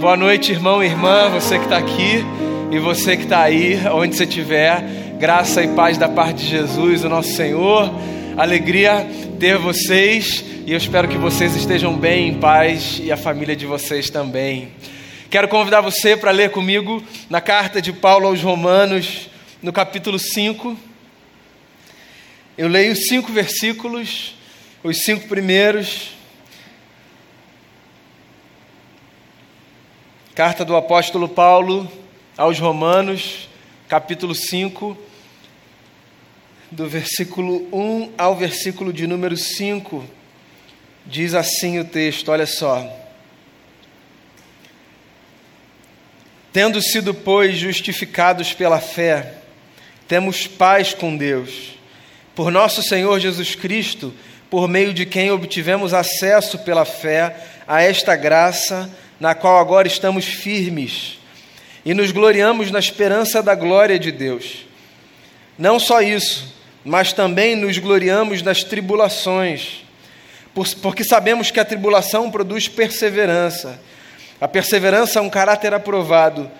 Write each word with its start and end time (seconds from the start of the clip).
Boa 0.00 0.16
noite, 0.16 0.50
irmão 0.50 0.82
e 0.82 0.86
irmã, 0.86 1.28
você 1.28 1.58
que 1.58 1.64
está 1.64 1.76
aqui 1.76 2.24
e 2.70 2.78
você 2.78 3.18
que 3.18 3.24
está 3.24 3.42
aí, 3.42 3.78
onde 3.92 4.16
você 4.16 4.24
estiver. 4.24 4.80
Graça 5.18 5.62
e 5.62 5.68
paz 5.74 5.98
da 5.98 6.08
parte 6.08 6.38
de 6.38 6.48
Jesus, 6.48 7.04
o 7.04 7.08
nosso 7.10 7.34
Senhor. 7.34 7.92
Alegria 8.34 9.06
ter 9.38 9.58
vocês 9.58 10.42
e 10.66 10.72
eu 10.72 10.78
espero 10.78 11.06
que 11.06 11.18
vocês 11.18 11.54
estejam 11.54 11.94
bem, 11.94 12.28
em 12.28 12.40
paz 12.40 12.98
e 13.02 13.12
a 13.12 13.16
família 13.18 13.54
de 13.54 13.66
vocês 13.66 14.08
também. 14.08 14.68
Quero 15.28 15.48
convidar 15.48 15.82
você 15.82 16.16
para 16.16 16.30
ler 16.30 16.50
comigo 16.50 17.02
na 17.28 17.42
carta 17.42 17.82
de 17.82 17.92
Paulo 17.92 18.26
aos 18.26 18.40
Romanos, 18.40 19.28
no 19.62 19.70
capítulo 19.70 20.18
5. 20.18 20.78
Eu 22.56 22.68
leio 22.68 22.96
cinco 22.96 23.30
versículos, 23.30 24.34
os 24.82 25.02
cinco 25.02 25.28
primeiros. 25.28 26.19
Carta 30.40 30.64
do 30.64 30.74
apóstolo 30.74 31.28
Paulo 31.28 31.86
aos 32.34 32.58
Romanos, 32.58 33.46
capítulo 33.86 34.34
5, 34.34 34.96
do 36.70 36.88
versículo 36.88 37.68
1 37.70 38.14
ao 38.16 38.34
versículo 38.34 38.90
de 38.90 39.06
número 39.06 39.36
5. 39.36 40.02
Diz 41.04 41.34
assim 41.34 41.78
o 41.78 41.84
texto, 41.84 42.32
olha 42.32 42.46
só. 42.46 42.90
Tendo 46.50 46.80
sido, 46.80 47.12
pois, 47.12 47.58
justificados 47.58 48.54
pela 48.54 48.80
fé, 48.80 49.34
temos 50.08 50.46
paz 50.46 50.94
com 50.94 51.18
Deus, 51.18 51.78
por 52.34 52.50
nosso 52.50 52.82
Senhor 52.82 53.20
Jesus 53.20 53.54
Cristo, 53.54 54.14
por 54.48 54.66
meio 54.66 54.94
de 54.94 55.04
quem 55.04 55.30
obtivemos 55.30 55.92
acesso 55.92 56.60
pela 56.60 56.86
fé 56.86 57.36
a 57.68 57.82
esta 57.82 58.16
graça 58.16 58.90
na 59.20 59.34
qual 59.34 59.58
agora 59.58 59.86
estamos 59.86 60.24
firmes 60.24 61.18
e 61.84 61.92
nos 61.92 62.10
gloriamos 62.10 62.70
na 62.70 62.78
esperança 62.78 63.42
da 63.42 63.54
glória 63.54 63.98
de 63.98 64.10
Deus. 64.10 64.66
Não 65.58 65.78
só 65.78 66.00
isso, 66.00 66.54
mas 66.82 67.12
também 67.12 67.54
nos 67.54 67.76
gloriamos 67.78 68.40
nas 68.40 68.64
tribulações, 68.64 69.84
porque 70.80 71.04
sabemos 71.04 71.50
que 71.50 71.60
a 71.60 71.64
tribulação 71.64 72.30
produz 72.30 72.66
perseverança. 72.66 73.80
A 74.40 74.48
perseverança 74.48 75.18
é 75.18 75.22
um 75.22 75.28
caráter 75.28 75.74
aprovado, 75.74 76.50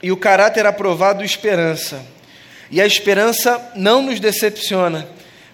e 0.00 0.12
o 0.12 0.16
caráter 0.16 0.66
aprovado, 0.66 1.24
esperança. 1.24 2.04
E 2.70 2.80
a 2.80 2.86
esperança 2.86 3.72
não 3.74 4.02
nos 4.02 4.20
decepciona, 4.20 5.08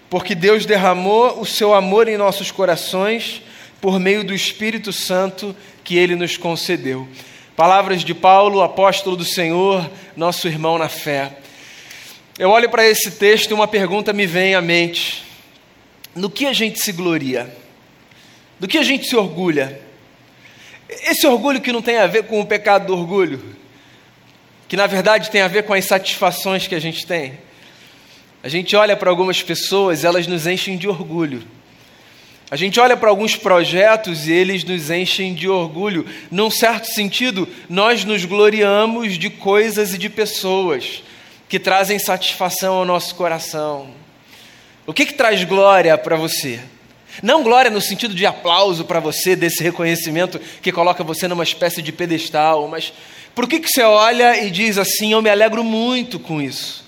porque 0.09 0.35
Deus 0.35 0.65
derramou 0.65 1.39
o 1.39 1.45
seu 1.45 1.73
amor 1.73 2.07
em 2.07 2.17
nossos 2.17 2.51
corações 2.51 3.41
por 3.79 3.99
meio 3.99 4.23
do 4.23 4.33
Espírito 4.33 4.93
Santo 4.93 5.55
que 5.83 5.97
ele 5.97 6.15
nos 6.15 6.37
concedeu. 6.37 7.07
Palavras 7.55 8.03
de 8.03 8.13
Paulo, 8.13 8.61
apóstolo 8.61 9.15
do 9.15 9.25
Senhor, 9.25 9.89
nosso 10.15 10.47
irmão 10.47 10.77
na 10.77 10.89
fé. 10.89 11.37
Eu 12.39 12.49
olho 12.49 12.69
para 12.69 12.87
esse 12.87 13.11
texto 13.11 13.51
e 13.51 13.53
uma 13.53 13.67
pergunta 13.67 14.13
me 14.13 14.25
vem 14.25 14.55
à 14.55 14.61
mente: 14.61 15.23
no 16.15 16.29
que 16.29 16.45
a 16.45 16.53
gente 16.53 16.79
se 16.79 16.91
gloria? 16.91 17.55
Do 18.59 18.67
que 18.67 18.77
a 18.77 18.83
gente 18.83 19.07
se 19.07 19.15
orgulha? 19.15 19.81
Esse 20.89 21.25
orgulho 21.25 21.61
que 21.61 21.71
não 21.71 21.81
tem 21.81 21.97
a 21.97 22.07
ver 22.07 22.23
com 22.23 22.39
o 22.39 22.45
pecado 22.45 22.87
do 22.87 22.93
orgulho, 22.93 23.43
que 24.67 24.75
na 24.75 24.87
verdade 24.87 25.31
tem 25.31 25.41
a 25.41 25.47
ver 25.47 25.63
com 25.63 25.73
as 25.73 25.85
satisfações 25.85 26.67
que 26.67 26.75
a 26.75 26.79
gente 26.79 27.05
tem. 27.05 27.37
A 28.43 28.49
gente 28.49 28.75
olha 28.75 28.97
para 28.97 29.09
algumas 29.09 29.41
pessoas, 29.41 30.03
elas 30.03 30.25
nos 30.25 30.47
enchem 30.47 30.77
de 30.77 30.87
orgulho. 30.87 31.43
A 32.51 32.57
gente 32.57 32.81
olha 32.81 32.97
para 32.97 33.09
alguns 33.09 33.37
projetos 33.37 34.27
e 34.27 34.33
eles 34.33 34.65
nos 34.65 34.91
enchem 34.91 35.33
de 35.33 35.47
orgulho. 35.47 36.05
Num 36.29 36.51
certo 36.51 36.85
sentido, 36.87 37.47
nós 37.69 38.03
nos 38.03 38.25
gloriamos 38.25 39.17
de 39.17 39.29
coisas 39.29 39.93
e 39.93 39.97
de 39.97 40.09
pessoas 40.09 41.01
que 41.47 41.57
trazem 41.57 41.97
satisfação 41.97 42.75
ao 42.75 42.83
nosso 42.83 43.15
coração. 43.15 43.91
O 44.85 44.91
que, 44.91 45.05
que 45.05 45.13
traz 45.13 45.41
glória 45.45 45.97
para 45.97 46.17
você? 46.17 46.59
Não 47.23 47.41
glória 47.41 47.71
no 47.71 47.79
sentido 47.79 48.13
de 48.13 48.25
aplauso 48.25 48.83
para 48.83 48.99
você, 48.99 49.33
desse 49.33 49.63
reconhecimento 49.63 50.37
que 50.61 50.73
coloca 50.73 51.05
você 51.05 51.29
numa 51.29 51.45
espécie 51.45 51.81
de 51.81 51.93
pedestal, 51.93 52.67
mas 52.67 52.91
por 53.33 53.47
que, 53.47 53.61
que 53.61 53.71
você 53.71 53.83
olha 53.83 54.43
e 54.43 54.51
diz 54.51 54.77
assim: 54.77 55.13
Eu 55.13 55.21
me 55.21 55.29
alegro 55.29 55.63
muito 55.63 56.19
com 56.19 56.41
isso? 56.41 56.83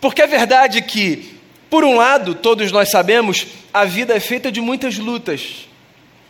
Porque 0.00 0.22
é 0.22 0.26
verdade 0.26 0.82
que 0.82 1.35
por 1.68 1.84
um 1.84 1.96
lado, 1.96 2.34
todos 2.34 2.70
nós 2.70 2.90
sabemos, 2.90 3.46
a 3.72 3.84
vida 3.84 4.14
é 4.14 4.20
feita 4.20 4.52
de 4.52 4.60
muitas 4.60 4.96
lutas, 4.98 5.68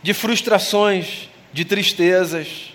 de 0.01 0.13
frustrações, 0.13 1.29
de 1.53 1.63
tristezas. 1.63 2.73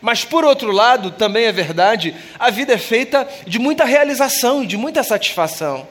Mas 0.00 0.24
por 0.24 0.44
outro 0.44 0.72
lado, 0.72 1.10
também 1.10 1.44
é 1.44 1.52
verdade, 1.52 2.14
a 2.38 2.50
vida 2.50 2.74
é 2.74 2.78
feita 2.78 3.26
de 3.46 3.58
muita 3.58 3.84
realização 3.84 4.62
e 4.62 4.66
de 4.66 4.76
muita 4.76 5.02
satisfação. 5.02 5.88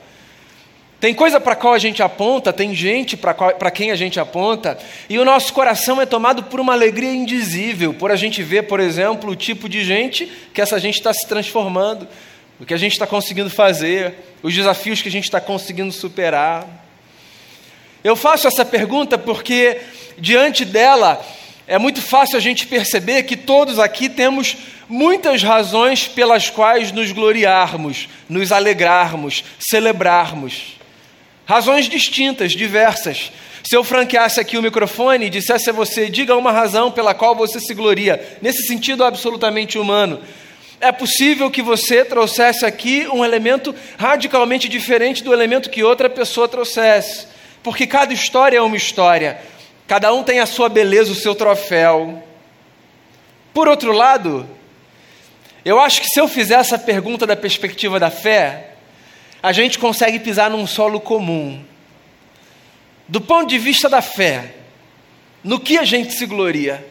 Tem 1.00 1.14
coisa 1.14 1.40
para 1.40 1.56
qual 1.56 1.74
a 1.74 1.78
gente 1.78 2.02
aponta, 2.02 2.54
tem 2.54 2.74
gente 2.74 3.18
para 3.18 3.72
quem 3.72 3.92
a 3.92 3.96
gente 3.96 4.20
aponta, 4.20 4.78
e 5.10 5.20
o 5.20 5.26
nosso 5.26 5.54
coração 5.54 6.02
é 6.02 6.06
tomado 6.06 6.44
por 6.44 6.60
uma 6.60 6.74
alegria 6.74 7.14
indizível, 7.14 7.94
por 7.94 8.12
a 8.12 8.16
gente 8.16 8.42
ver, 8.42 8.64
por 8.64 8.80
exemplo, 8.80 9.32
o 9.32 9.36
tipo 9.36 9.70
de 9.70 9.84
gente 9.84 10.32
que 10.54 10.62
essa 10.62 10.80
gente 10.80 10.96
está 10.96 11.14
se 11.14 11.28
transformando 11.28 12.08
o 12.60 12.66
que 12.66 12.74
a 12.74 12.78
gente 12.78 12.94
está 12.94 13.06
conseguindo 13.06 13.50
fazer, 13.50 14.14
os 14.42 14.54
desafios 14.54 15.02
que 15.02 15.10
a 15.10 15.12
gente 15.12 15.26
está 15.26 15.42
conseguindo 15.42 15.92
superar. 15.92 16.66
Eu 18.04 18.16
faço 18.16 18.48
essa 18.48 18.64
pergunta 18.64 19.18
porque, 19.18 19.82
diante 20.18 20.64
dela, 20.64 21.24
é 21.68 21.78
muito 21.78 22.02
fácil 22.02 22.38
a 22.38 22.40
gente 22.40 22.68
perceber 22.68 23.24
que 23.24 23.36
todos 23.36 23.80
aqui 23.80 24.08
temos 24.08 24.56
muitas 24.88 25.42
razões 25.42 26.08
pelas 26.08 26.50
quais 26.50 26.92
nos 26.92 27.12
gloriarmos, 27.12 28.08
nos 28.30 28.52
alegrarmos, 28.52 29.44
celebrarmos. 29.60 30.78
Razões 31.46 31.90
distintas, 31.90 32.54
diversas. 32.54 33.32
Se 33.64 33.76
eu 33.76 33.84
franqueasse 33.84 34.40
aqui 34.40 34.58
o 34.58 34.62
microfone 34.62 35.26
e 35.26 35.30
dissesse 35.30 35.70
a 35.70 35.74
você, 35.74 36.08
diga 36.08 36.36
uma 36.36 36.52
razão 36.52 36.92
pela 36.92 37.16
qual 37.16 37.36
você 37.36 37.60
se 37.60 37.74
gloria, 37.74 38.38
nesse 38.42 38.64
sentido 38.64 39.04
absolutamente 39.04 39.80
humano, 39.80 40.22
é 40.88 40.92
possível 40.92 41.50
que 41.50 41.62
você 41.62 42.06
trouxesse 42.06 42.66
aqui 42.66 43.08
um 43.12 43.26
elemento 43.26 43.74
radicalmente 43.98 44.70
diferente 44.70 45.24
do 45.24 45.34
elemento 45.34 45.70
que 45.70 45.84
outra 45.84 46.10
pessoa 46.10 46.48
trouxesse, 46.48 47.28
porque 47.64 47.88
cada 47.88 48.14
história 48.14 48.58
é 48.58 48.62
uma 48.62 48.78
história, 48.78 49.40
cada 49.88 50.14
um 50.14 50.24
tem 50.24 50.40
a 50.40 50.46
sua 50.46 50.70
beleza, 50.70 51.12
o 51.12 51.16
seu 51.16 51.34
troféu. 51.34 52.24
Por 53.54 53.68
outro 53.68 53.92
lado, 53.92 54.48
eu 55.64 55.80
acho 55.80 56.02
que 56.02 56.08
se 56.08 56.20
eu 56.20 56.28
fizer 56.28 56.56
essa 56.56 56.78
pergunta 56.78 57.26
da 57.26 57.36
perspectiva 57.36 58.00
da 58.00 58.12
fé, 58.12 58.72
a 59.42 59.52
gente 59.52 59.80
consegue 59.80 60.20
pisar 60.20 60.50
num 60.50 60.68
solo 60.68 61.00
comum. 61.00 61.64
Do 63.08 63.22
ponto 63.22 63.48
de 63.48 63.58
vista 63.58 63.90
da 63.90 64.02
fé, 64.02 64.54
no 65.44 65.60
que 65.60 65.78
a 65.78 65.84
gente 65.84 66.14
se 66.14 66.26
gloria? 66.26 66.86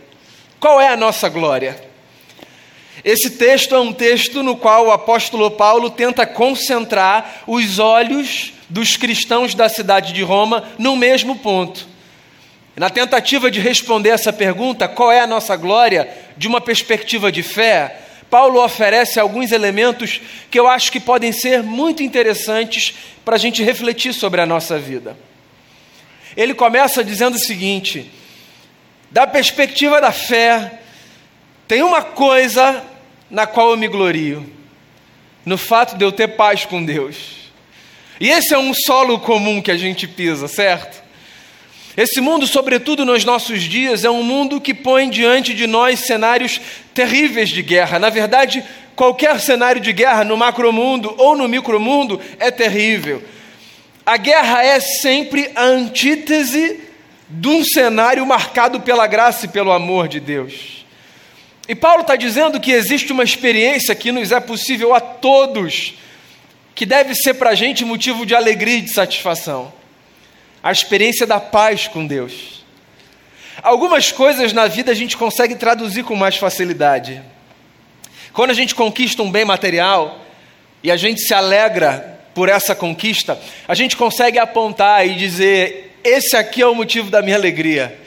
Qual 0.59 0.81
é 0.81 0.89
a 0.89 0.97
nossa 0.97 1.29
glória? 1.29 1.94
Esse 3.05 3.31
texto 3.31 3.75
é 3.75 3.81
um 3.81 3.93
texto 3.93 4.43
no 4.43 4.57
qual 4.57 4.87
o 4.87 4.91
apóstolo 4.91 5.51
Paulo 5.51 5.91
tenta 5.91 6.27
concentrar 6.27 7.43
os 7.47 7.79
olhos 7.79 8.55
dos 8.69 8.97
cristãos 8.97 9.55
da 9.55 9.69
cidade 9.69 10.15
de 10.15 10.23
Roma 10.23 10.65
no 10.79 10.97
mesmo 10.97 11.37
ponto. 11.37 11.87
Na 12.75 12.89
tentativa 12.89 13.51
de 13.51 13.61
responder 13.61 14.09
essa 14.09 14.33
pergunta, 14.33 14.89
qual 14.89 15.13
é 15.13 15.21
a 15.21 15.27
nossa 15.27 15.55
glória, 15.55 16.09
de 16.37 16.49
uma 16.49 16.63
perspectiva 16.63 17.31
de 17.31 17.43
fé, 17.43 18.01
Paulo 18.31 18.65
oferece 18.65 19.21
alguns 19.21 19.53
elementos 19.53 20.21
que 20.51 20.59
eu 20.59 20.67
acho 20.67 20.91
que 20.91 20.99
podem 20.99 21.31
ser 21.31 21.63
muito 21.63 22.03
interessantes 22.03 22.95
para 23.23 23.37
a 23.37 23.39
gente 23.39 23.63
refletir 23.63 24.15
sobre 24.15 24.41
a 24.41 24.47
nossa 24.47 24.79
vida. 24.79 25.17
Ele 26.37 26.55
começa 26.55 27.05
dizendo 27.05 27.35
o 27.35 27.39
seguinte: 27.39 28.11
da 29.11 29.27
perspectiva 29.27 30.01
da 30.01 30.11
fé, 30.11 30.81
tem 31.69 31.83
uma 31.83 32.03
coisa 32.03 32.83
na 33.31 33.47
qual 33.47 33.71
eu 33.71 33.77
me 33.77 33.89
glorio, 33.89 34.49
no 35.45 35.59
fato 35.59 35.97
de 35.97 36.05
eu 36.05 36.13
ter 36.13 36.29
paz 36.29 36.65
com 36.65 36.85
Deus. 36.85 37.51
E 38.21 38.31
esse 38.31 38.55
é 38.55 38.59
um 38.59 38.73
solo 38.73 39.19
comum 39.19 39.61
que 39.61 39.71
a 39.71 39.77
gente 39.77 40.07
pisa, 40.07 40.49
certo? 40.49 41.03
Esse 41.97 42.21
mundo, 42.21 42.47
sobretudo 42.47 43.05
nos 43.05 43.25
nossos 43.25 43.63
dias, 43.63 44.05
é 44.05 44.11
um 44.11 44.23
mundo 44.23 44.61
que 44.61 44.75
põe 44.75 45.09
diante 45.09 45.55
de 45.55 45.67
nós 45.67 46.01
cenários 46.01 46.61
terríveis 46.93 47.51
de 47.51 47.63
guerra. 47.63 47.99
Na 47.99 48.11
verdade, 48.11 48.65
qualquer 48.97 49.39
cenário 49.41 49.81
de 49.81 49.93
guerra 49.93 50.25
no 50.25 50.37
macromundo 50.37 51.15
ou 51.19 51.37
no 51.37 51.49
micromundo 51.49 52.21
é 52.41 52.51
terrível. 52.51 53.23
A 54.05 54.17
guerra 54.17 54.65
é 54.65 54.81
sempre 54.81 55.51
a 55.55 55.63
antítese 55.63 56.81
de 57.29 57.49
um 57.49 57.65
cenário 57.65 58.27
marcado 58.27 58.81
pela 58.81 59.07
graça 59.07 59.47
e 59.47 59.49
pelo 59.49 59.73
amor 59.73 60.09
de 60.09 60.19
Deus. 60.21 60.84
E 61.67 61.75
Paulo 61.75 62.03
está 62.03 62.15
dizendo 62.15 62.61
que 62.61 62.71
existe 62.71 63.13
uma 63.13 63.25
experiência 63.25 63.95
que 63.95 64.13
nos 64.13 64.33
é 64.33 64.41
possível 64.41 64.95
a 64.95 65.01
todos, 65.01 65.95
que 66.75 66.85
deve 66.85 67.15
ser 67.15 67.35
para 67.35 67.51
a 67.51 67.55
gente 67.55 67.85
motivo 67.85 68.27
de 68.27 68.35
alegria 68.35 68.79
e 68.79 68.83
de 68.83 68.93
satisfação. 68.93 69.73
A 70.63 70.71
experiência 70.71 71.27
da 71.27 71.41
paz 71.41 71.89
com 71.89 72.07
Deus. 72.07 72.65
Algumas 73.63 74.13
coisas 74.13 74.53
na 74.53 74.67
vida 74.67 74.93
a 74.93 74.95
gente 74.95 75.17
consegue 75.17 75.55
traduzir 75.55 76.05
com 76.05 76.15
mais 76.15 76.37
facilidade. 76.37 77.23
Quando 78.33 78.51
a 78.51 78.55
gente 78.55 78.75
conquista 78.75 79.23
um 79.23 79.31
bem 79.31 79.45
material 79.45 80.21
e 80.83 80.91
a 80.91 80.97
gente 80.97 81.23
se 81.23 81.33
alegra 81.33 82.21
por 82.35 82.49
essa 82.49 82.75
conquista, 82.75 83.41
a 83.67 83.75
gente 83.75 83.97
consegue 83.97 84.39
apontar 84.39 85.07
e 85.07 85.15
dizer: 85.15 85.99
esse 86.03 86.37
aqui 86.37 86.61
é 86.61 86.67
o 86.67 86.75
motivo 86.75 87.11
da 87.11 87.23
minha 87.23 87.37
alegria. 87.37 88.04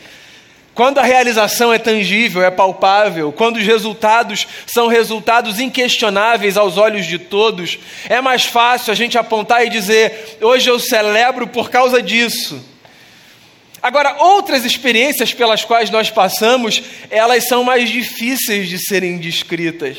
Quando 0.78 1.00
a 1.00 1.04
realização 1.04 1.74
é 1.74 1.80
tangível, 1.80 2.44
é 2.44 2.52
palpável, 2.52 3.32
quando 3.32 3.58
os 3.58 3.66
resultados 3.66 4.48
são 4.68 4.86
resultados 4.86 5.60
inquestionáveis 5.60 6.56
aos 6.56 6.78
olhos 6.78 7.08
de 7.08 7.18
todos, 7.18 7.80
é 8.08 8.22
mais 8.22 8.46
fácil 8.46 8.92
a 8.92 8.96
gente 8.96 9.18
apontar 9.18 9.66
e 9.66 9.72
dizer: 9.72 10.38
hoje 10.40 10.70
eu 10.70 10.80
celebro 10.80 11.48
por 11.48 11.72
causa 11.72 12.00
disso. 12.00 12.64
Agora, 13.82 14.18
outras 14.20 14.66
experiências 14.66 15.34
pelas 15.34 15.66
quais 15.66 15.90
nós 15.90 16.12
passamos, 16.12 16.84
elas 17.10 17.46
são 17.46 17.64
mais 17.64 17.90
difíceis 17.90 18.70
de 18.70 18.78
serem 18.78 19.18
descritas. 19.18 19.98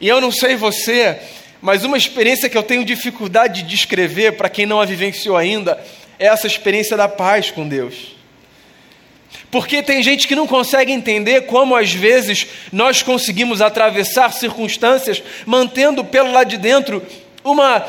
E 0.00 0.08
eu 0.08 0.20
não 0.20 0.32
sei 0.32 0.56
você, 0.56 1.20
mas 1.62 1.84
uma 1.84 1.96
experiência 1.96 2.48
que 2.48 2.58
eu 2.58 2.64
tenho 2.64 2.84
dificuldade 2.84 3.62
de 3.62 3.68
descrever 3.68 4.32
para 4.32 4.48
quem 4.48 4.66
não 4.66 4.80
a 4.80 4.84
vivenciou 4.84 5.36
ainda, 5.36 5.80
é 6.18 6.26
essa 6.26 6.48
experiência 6.48 6.96
da 6.96 7.06
paz 7.06 7.52
com 7.52 7.68
Deus. 7.68 8.23
Porque 9.54 9.84
tem 9.84 10.02
gente 10.02 10.26
que 10.26 10.34
não 10.34 10.48
consegue 10.48 10.90
entender 10.90 11.42
como 11.42 11.76
às 11.76 11.92
vezes 11.92 12.44
nós 12.72 13.04
conseguimos 13.04 13.62
atravessar 13.62 14.32
circunstâncias 14.32 15.22
mantendo 15.46 16.04
pelo 16.04 16.32
lado 16.32 16.48
de 16.48 16.56
dentro 16.56 17.00
uma 17.44 17.86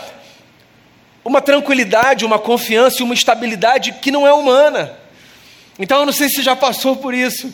uma 1.23 1.41
tranquilidade, 1.41 2.23
uma 2.23 2.38
confiança 2.38 3.01
e 3.01 3.03
uma 3.03 3.15
estabilidade 3.15 3.94
que 3.94 4.12
não 4.12 4.27
é 4.27 4.31
humana. 4.31 4.95
Então 5.79 6.01
eu 6.01 6.06
não 6.06 6.13
sei 6.13 6.29
se 6.29 6.44
já 6.44 6.56
passou 6.56 6.97
por 6.97 7.15
isso. 7.15 7.51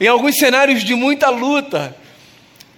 Em 0.00 0.08
alguns 0.08 0.36
cenários 0.36 0.82
de 0.82 0.96
muita 0.96 1.30
luta, 1.30 1.96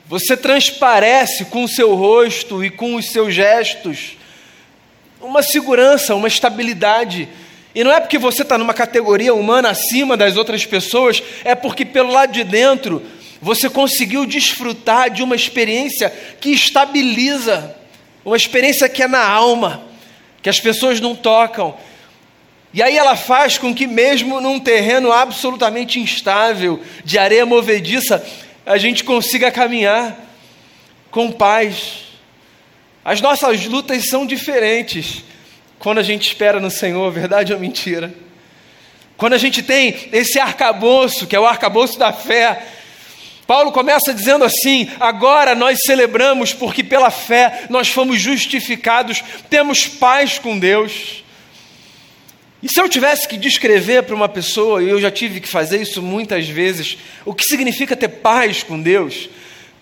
você 0.05 0.37
transparece 0.37 1.47
com 1.47 1.65
o 1.65 1.69
seu 1.69 1.95
rosto 1.95 2.63
e 2.63 2.69
com 2.69 2.97
os 2.97 3.11
seus 3.11 3.33
gestos 3.35 4.19
uma 5.23 5.43
segurança, 5.43 6.15
uma 6.15 6.29
estabilidade 6.29 7.31
e 7.77 7.85
não 7.85 7.93
é 7.93 8.01
porque 8.01 8.17
você 8.17 8.41
está 8.41 8.57
numa 8.57 8.73
categoria 8.73 9.35
humana 9.35 9.69
acima 9.69 10.17
das 10.17 10.39
outras 10.39 10.65
pessoas, 10.65 11.23
é 11.45 11.55
porque 11.55 11.85
pelo 11.85 12.11
lado 12.11 12.33
de 12.33 12.43
dentro 12.43 13.03
você 13.39 13.69
conseguiu 13.69 14.25
desfrutar 14.25 15.11
de 15.11 15.23
uma 15.23 15.37
experiência 15.37 16.09
que 16.41 16.49
estabiliza, 16.49 17.77
uma 18.25 18.35
experiência 18.35 18.89
que 18.89 19.03
é 19.03 19.07
na 19.07 19.23
alma, 19.23 19.83
que 20.41 20.49
as 20.49 20.59
pessoas 20.59 21.01
não 21.01 21.15
tocam. 21.15 21.77
E 22.73 22.83
aí 22.83 22.97
ela 22.97 23.15
faz 23.15 23.59
com 23.59 23.75
que, 23.75 23.87
mesmo 23.87 24.41
num 24.41 24.59
terreno 24.59 25.13
absolutamente 25.13 26.01
instável, 26.01 26.81
de 27.05 27.19
areia 27.19 27.45
movediça, 27.45 28.27
a 28.65 28.79
gente 28.79 29.05
consiga 29.05 29.51
caminhar 29.51 30.17
com 31.11 31.31
paz. 31.31 32.05
As 33.05 33.21
nossas 33.21 33.67
lutas 33.67 34.07
são 34.07 34.25
diferentes 34.25 35.23
quando 35.87 35.99
a 35.99 36.03
gente 36.03 36.27
espera 36.27 36.59
no 36.59 36.69
Senhor, 36.69 37.09
verdade 37.13 37.55
ou 37.55 37.61
mentira? 37.61 38.13
Quando 39.17 39.35
a 39.35 39.39
gente 39.39 39.63
tem 39.63 39.95
esse 40.13 40.37
arcabouço, 40.37 41.29
que 41.29 41.37
é 41.37 41.39
o 41.39 41.47
arcabouço 41.47 41.97
da 41.97 42.13
fé, 42.13 42.61
Paulo 43.47 43.71
começa 43.71 44.13
dizendo 44.13 44.45
assim: 44.45 44.91
agora 44.99 45.55
nós 45.55 45.83
celebramos 45.83 46.53
porque 46.53 46.83
pela 46.83 47.09
fé 47.09 47.67
nós 47.71 47.87
fomos 47.87 48.21
justificados, 48.21 49.23
temos 49.49 49.87
paz 49.87 50.41
com 50.41 50.59
Deus. 50.59 51.23
E 52.61 52.69
se 52.69 52.81
eu 52.81 52.89
tivesse 52.89 53.29
que 53.29 53.37
descrever 53.37 54.03
para 54.03 54.17
uma 54.17 54.29
pessoa, 54.29 54.83
e 54.83 54.89
eu 54.89 55.01
já 55.01 55.13
tive 55.13 55.41
que 55.41 55.49
fazer 55.49 55.81
isso 55.81 56.03
muitas 56.03 56.49
vezes, 56.49 56.99
o 57.25 57.33
que 57.33 57.45
significa 57.45 57.95
ter 57.95 58.09
paz 58.09 58.61
com 58.65 58.83
Deus, 58.83 59.31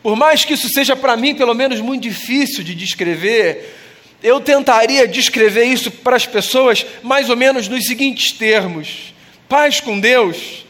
por 0.02 0.16
mais 0.16 0.44
que 0.44 0.52
isso 0.52 0.68
seja 0.68 0.94
para 0.94 1.16
mim, 1.16 1.34
pelo 1.34 1.54
menos, 1.54 1.80
muito 1.80 2.02
difícil 2.02 2.62
de 2.62 2.74
descrever, 2.74 3.83
eu 4.24 4.40
tentaria 4.40 5.06
descrever 5.06 5.64
isso 5.64 5.90
para 5.90 6.16
as 6.16 6.24
pessoas 6.24 6.86
mais 7.02 7.28
ou 7.28 7.36
menos 7.36 7.68
nos 7.68 7.86
seguintes 7.86 8.32
termos: 8.32 9.14
paz 9.46 9.80
com 9.80 10.00
Deus. 10.00 10.64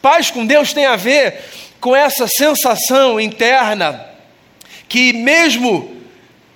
Paz 0.00 0.30
com 0.30 0.46
Deus 0.46 0.72
tem 0.72 0.86
a 0.86 0.94
ver 0.94 1.42
com 1.80 1.96
essa 1.96 2.28
sensação 2.28 3.20
interna 3.20 4.06
que, 4.88 5.12
mesmo 5.12 5.96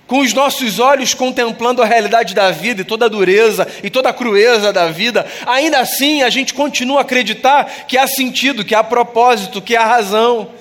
com 0.07 0.19
os 0.19 0.33
nossos 0.33 0.79
olhos 0.79 1.13
contemplando 1.13 1.81
a 1.81 1.85
realidade 1.85 2.33
da 2.33 2.49
vida 2.49 2.81
e 2.81 2.85
toda 2.85 3.05
a 3.05 3.09
dureza 3.09 3.67
e 3.83 3.89
toda 3.89 4.09
a 4.09 4.13
crueza 4.13 4.71
da 4.71 4.87
vida, 4.87 5.25
ainda 5.45 5.79
assim 5.79 6.21
a 6.21 6.29
gente 6.29 6.53
continua 6.53 6.99
a 6.99 7.01
acreditar 7.01 7.85
que 7.87 7.97
há 7.97 8.07
sentido, 8.07 8.63
que 8.63 8.75
há 8.75 8.83
propósito, 8.83 9.61
que 9.61 9.75
há 9.75 9.85
razão, 9.85 10.51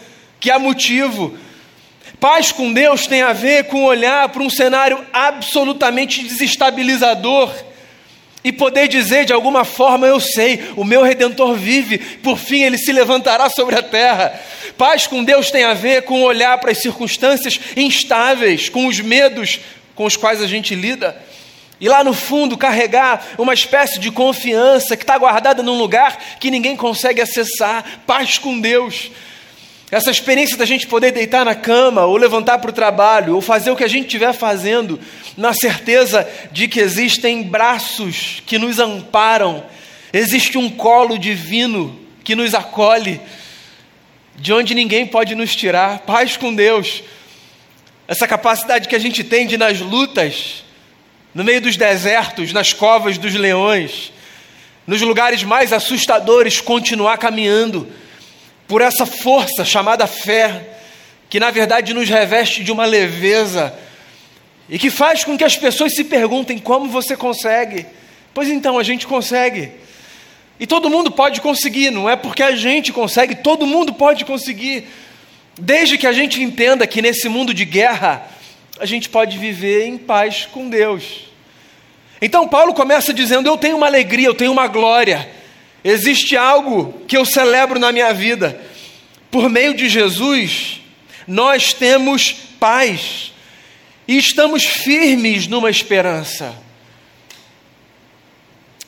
que 0.40 0.50
há 0.50 0.58
motivo 0.58 1.36
Paz 2.20 2.52
com 2.52 2.70
Deus 2.70 3.06
tem 3.06 3.22
a 3.22 3.32
ver 3.32 3.64
com 3.64 3.82
olhar 3.82 4.28
para 4.28 4.42
um 4.42 4.50
cenário 4.50 5.04
absolutamente 5.10 6.22
desestabilizador 6.22 7.50
e 8.44 8.52
poder 8.52 8.88
dizer 8.88 9.24
de 9.24 9.32
alguma 9.32 9.64
forma: 9.64 10.06
Eu 10.06 10.20
sei, 10.20 10.70
o 10.76 10.84
meu 10.84 11.02
redentor 11.02 11.54
vive, 11.54 11.96
por 11.98 12.36
fim 12.36 12.62
ele 12.62 12.76
se 12.76 12.92
levantará 12.92 13.48
sobre 13.48 13.74
a 13.74 13.82
terra. 13.82 14.38
Paz 14.76 15.06
com 15.06 15.24
Deus 15.24 15.50
tem 15.50 15.64
a 15.64 15.72
ver 15.72 16.02
com 16.02 16.22
olhar 16.22 16.58
para 16.58 16.72
as 16.72 16.78
circunstâncias 16.78 17.58
instáveis, 17.74 18.68
com 18.68 18.86
os 18.86 19.00
medos 19.00 19.60
com 19.94 20.04
os 20.04 20.16
quais 20.16 20.42
a 20.42 20.46
gente 20.46 20.74
lida. 20.74 21.16
E 21.80 21.88
lá 21.88 22.04
no 22.04 22.12
fundo 22.12 22.58
carregar 22.58 23.28
uma 23.38 23.54
espécie 23.54 23.98
de 23.98 24.10
confiança 24.10 24.94
que 24.94 25.04
está 25.04 25.16
guardada 25.16 25.62
num 25.62 25.78
lugar 25.78 26.18
que 26.38 26.50
ninguém 26.50 26.76
consegue 26.76 27.22
acessar. 27.22 28.02
Paz 28.06 28.36
com 28.36 28.60
Deus 28.60 29.10
essa 29.90 30.10
experiência 30.10 30.56
da 30.56 30.64
gente 30.64 30.86
poder 30.86 31.10
deitar 31.10 31.44
na 31.44 31.54
cama, 31.54 32.04
ou 32.04 32.16
levantar 32.16 32.58
para 32.58 32.70
o 32.70 32.74
trabalho, 32.74 33.34
ou 33.34 33.40
fazer 33.40 33.72
o 33.72 33.76
que 33.76 33.82
a 33.82 33.88
gente 33.88 34.06
estiver 34.06 34.32
fazendo, 34.32 35.00
na 35.36 35.52
certeza 35.52 36.28
de 36.52 36.68
que 36.68 36.78
existem 36.78 37.42
braços 37.42 38.40
que 38.46 38.56
nos 38.56 38.78
amparam, 38.78 39.64
existe 40.12 40.56
um 40.56 40.70
colo 40.70 41.18
divino 41.18 41.98
que 42.22 42.36
nos 42.36 42.54
acolhe, 42.54 43.20
de 44.36 44.52
onde 44.52 44.74
ninguém 44.74 45.04
pode 45.06 45.34
nos 45.34 45.56
tirar. 45.56 45.98
Paz 46.00 46.36
com 46.36 46.54
Deus. 46.54 47.02
Essa 48.06 48.28
capacidade 48.28 48.88
que 48.88 48.94
a 48.94 48.98
gente 49.00 49.24
tem 49.24 49.46
de, 49.46 49.56
nas 49.56 49.80
lutas, 49.80 50.62
no 51.34 51.42
meio 51.42 51.60
dos 51.60 51.76
desertos, 51.76 52.52
nas 52.52 52.72
covas 52.72 53.18
dos 53.18 53.34
leões, 53.34 54.12
nos 54.86 55.00
lugares 55.00 55.42
mais 55.42 55.72
assustadores, 55.72 56.60
continuar 56.60 57.18
caminhando 57.18 57.88
por 58.70 58.80
essa 58.80 59.04
força 59.04 59.64
chamada 59.64 60.06
fé, 60.06 60.68
que 61.28 61.40
na 61.40 61.50
verdade 61.50 61.92
nos 61.92 62.08
reveste 62.08 62.62
de 62.62 62.70
uma 62.70 62.84
leveza 62.84 63.74
e 64.68 64.78
que 64.78 64.90
faz 64.90 65.24
com 65.24 65.36
que 65.36 65.42
as 65.42 65.56
pessoas 65.56 65.92
se 65.92 66.04
perguntem 66.04 66.56
como 66.56 66.88
você 66.88 67.16
consegue. 67.16 67.84
Pois 68.32 68.48
então, 68.48 68.78
a 68.78 68.84
gente 68.84 69.08
consegue. 69.08 69.72
E 70.60 70.68
todo 70.68 70.88
mundo 70.88 71.10
pode 71.10 71.40
conseguir, 71.40 71.90
não 71.90 72.08
é 72.08 72.14
porque 72.14 72.44
a 72.44 72.54
gente 72.54 72.92
consegue, 72.92 73.34
todo 73.34 73.66
mundo 73.66 73.92
pode 73.92 74.24
conseguir. 74.24 74.86
Desde 75.58 75.98
que 75.98 76.06
a 76.06 76.12
gente 76.12 76.40
entenda 76.40 76.86
que 76.86 77.02
nesse 77.02 77.28
mundo 77.28 77.52
de 77.52 77.64
guerra, 77.64 78.24
a 78.78 78.86
gente 78.86 79.08
pode 79.08 79.36
viver 79.36 79.84
em 79.84 79.98
paz 79.98 80.46
com 80.46 80.68
Deus. 80.68 81.24
Então, 82.22 82.46
Paulo 82.46 82.72
começa 82.72 83.12
dizendo: 83.12 83.48
Eu 83.48 83.56
tenho 83.56 83.76
uma 83.76 83.88
alegria, 83.88 84.28
eu 84.28 84.34
tenho 84.34 84.52
uma 84.52 84.68
glória 84.68 85.39
Existe 85.82 86.36
algo 86.36 87.00
que 87.06 87.16
eu 87.16 87.24
celebro 87.24 87.78
na 87.78 87.90
minha 87.92 88.12
vida. 88.12 88.60
Por 89.30 89.48
meio 89.48 89.74
de 89.74 89.88
Jesus, 89.88 90.80
nós 91.26 91.72
temos 91.72 92.32
paz 92.58 93.32
e 94.06 94.18
estamos 94.18 94.64
firmes 94.64 95.46
numa 95.46 95.70
esperança. 95.70 96.54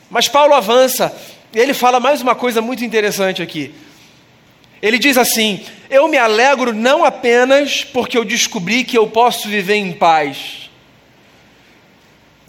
Mas 0.09 0.27
Paulo 0.27 0.53
avança, 0.53 1.15
e 1.53 1.59
ele 1.59 1.73
fala 1.73 1.99
mais 1.99 2.21
uma 2.21 2.35
coisa 2.35 2.61
muito 2.61 2.83
interessante 2.83 3.41
aqui. 3.41 3.73
Ele 4.81 4.99
diz 4.99 5.17
assim: 5.17 5.65
Eu 5.89 6.07
me 6.09 6.17
alegro 6.17 6.73
não 6.73 7.05
apenas 7.05 7.83
porque 7.83 8.17
eu 8.17 8.25
descobri 8.25 8.83
que 8.83 8.97
eu 8.97 9.07
posso 9.07 9.47
viver 9.47 9.75
em 9.75 9.93
paz. 9.93 10.69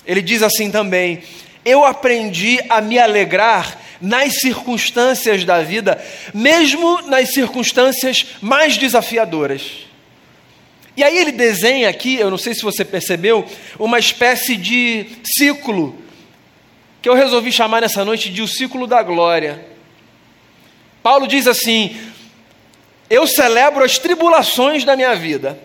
Ele 0.04 0.20
diz 0.20 0.42
assim 0.42 0.70
também: 0.70 1.22
Eu 1.64 1.84
aprendi 1.84 2.58
a 2.68 2.80
me 2.80 2.98
alegrar 2.98 3.80
nas 4.00 4.34
circunstâncias 4.34 5.44
da 5.44 5.62
vida, 5.62 6.02
mesmo 6.32 7.02
nas 7.02 7.32
circunstâncias 7.32 8.26
mais 8.40 8.76
desafiadoras. 8.76 9.84
E 10.96 11.02
aí 11.02 11.18
ele 11.18 11.32
desenha 11.32 11.88
aqui, 11.88 12.16
eu 12.16 12.30
não 12.30 12.38
sei 12.38 12.54
se 12.54 12.62
você 12.62 12.84
percebeu, 12.84 13.44
uma 13.78 13.98
espécie 13.98 14.56
de 14.56 15.06
ciclo, 15.24 15.98
que 17.02 17.08
eu 17.08 17.14
resolvi 17.14 17.50
chamar 17.50 17.80
nessa 17.80 18.04
noite 18.04 18.30
de 18.30 18.40
o 18.42 18.48
ciclo 18.48 18.86
da 18.86 19.02
glória. 19.02 19.66
Paulo 21.02 21.26
diz 21.26 21.46
assim: 21.46 21.96
Eu 23.10 23.26
celebro 23.26 23.84
as 23.84 23.98
tribulações 23.98 24.84
da 24.84 24.96
minha 24.96 25.14
vida. 25.14 25.58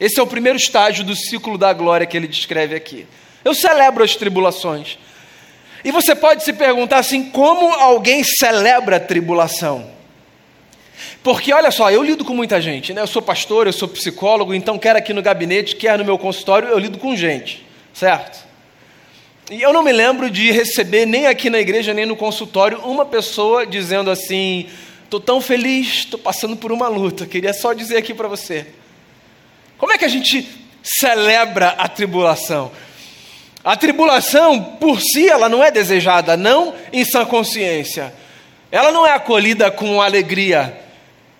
Esse 0.00 0.18
é 0.18 0.22
o 0.22 0.26
primeiro 0.26 0.58
estágio 0.58 1.04
do 1.04 1.14
ciclo 1.14 1.56
da 1.56 1.72
glória 1.72 2.06
que 2.06 2.16
ele 2.16 2.26
descreve 2.26 2.74
aqui. 2.74 3.06
Eu 3.44 3.54
celebro 3.54 4.02
as 4.02 4.16
tribulações. 4.16 4.98
E 5.84 5.90
você 5.90 6.14
pode 6.14 6.44
se 6.44 6.52
perguntar 6.52 6.98
assim: 6.98 7.30
como 7.30 7.72
alguém 7.74 8.22
celebra 8.22 8.96
a 8.96 9.00
tribulação? 9.00 9.90
Porque 11.22 11.52
olha 11.52 11.70
só, 11.70 11.90
eu 11.90 12.02
lido 12.02 12.24
com 12.24 12.34
muita 12.34 12.60
gente, 12.60 12.92
né? 12.92 13.00
Eu 13.00 13.06
sou 13.06 13.22
pastor, 13.22 13.66
eu 13.66 13.72
sou 13.72 13.88
psicólogo, 13.88 14.52
então 14.52 14.78
quer 14.78 14.96
aqui 14.96 15.12
no 15.12 15.22
gabinete, 15.22 15.76
quer 15.76 15.96
no 15.96 16.04
meu 16.04 16.18
consultório, 16.18 16.68
eu 16.68 16.78
lido 16.78 16.98
com 16.98 17.14
gente, 17.16 17.64
certo? 17.94 18.44
E 19.50 19.60
eu 19.60 19.72
não 19.72 19.82
me 19.82 19.92
lembro 19.92 20.30
de 20.30 20.50
receber 20.50 21.06
nem 21.06 21.26
aqui 21.26 21.50
na 21.50 21.60
igreja, 21.60 21.92
nem 21.92 22.06
no 22.06 22.16
consultório, 22.16 22.78
uma 22.80 23.04
pessoa 23.04 23.66
dizendo 23.66 24.10
assim: 24.10 24.68
estou 25.04 25.20
tão 25.20 25.40
feliz, 25.40 25.98
estou 25.98 26.18
passando 26.18 26.56
por 26.56 26.72
uma 26.72 26.88
luta, 26.88 27.26
queria 27.26 27.52
só 27.52 27.72
dizer 27.72 27.98
aqui 27.98 28.14
para 28.14 28.28
você. 28.28 28.66
Como 29.78 29.92
é 29.92 29.98
que 29.98 30.04
a 30.04 30.08
gente 30.08 30.48
celebra 30.82 31.68
a 31.70 31.88
tribulação? 31.88 32.70
A 33.64 33.76
tribulação, 33.76 34.60
por 34.80 35.00
si, 35.00 35.28
ela 35.28 35.48
não 35.48 35.62
é 35.62 35.70
desejada, 35.70 36.36
não 36.36 36.74
em 36.92 37.04
sã 37.04 37.24
consciência. 37.24 38.12
Ela 38.70 38.90
não 38.90 39.06
é 39.06 39.12
acolhida 39.12 39.70
com 39.70 40.02
alegria. 40.02 40.80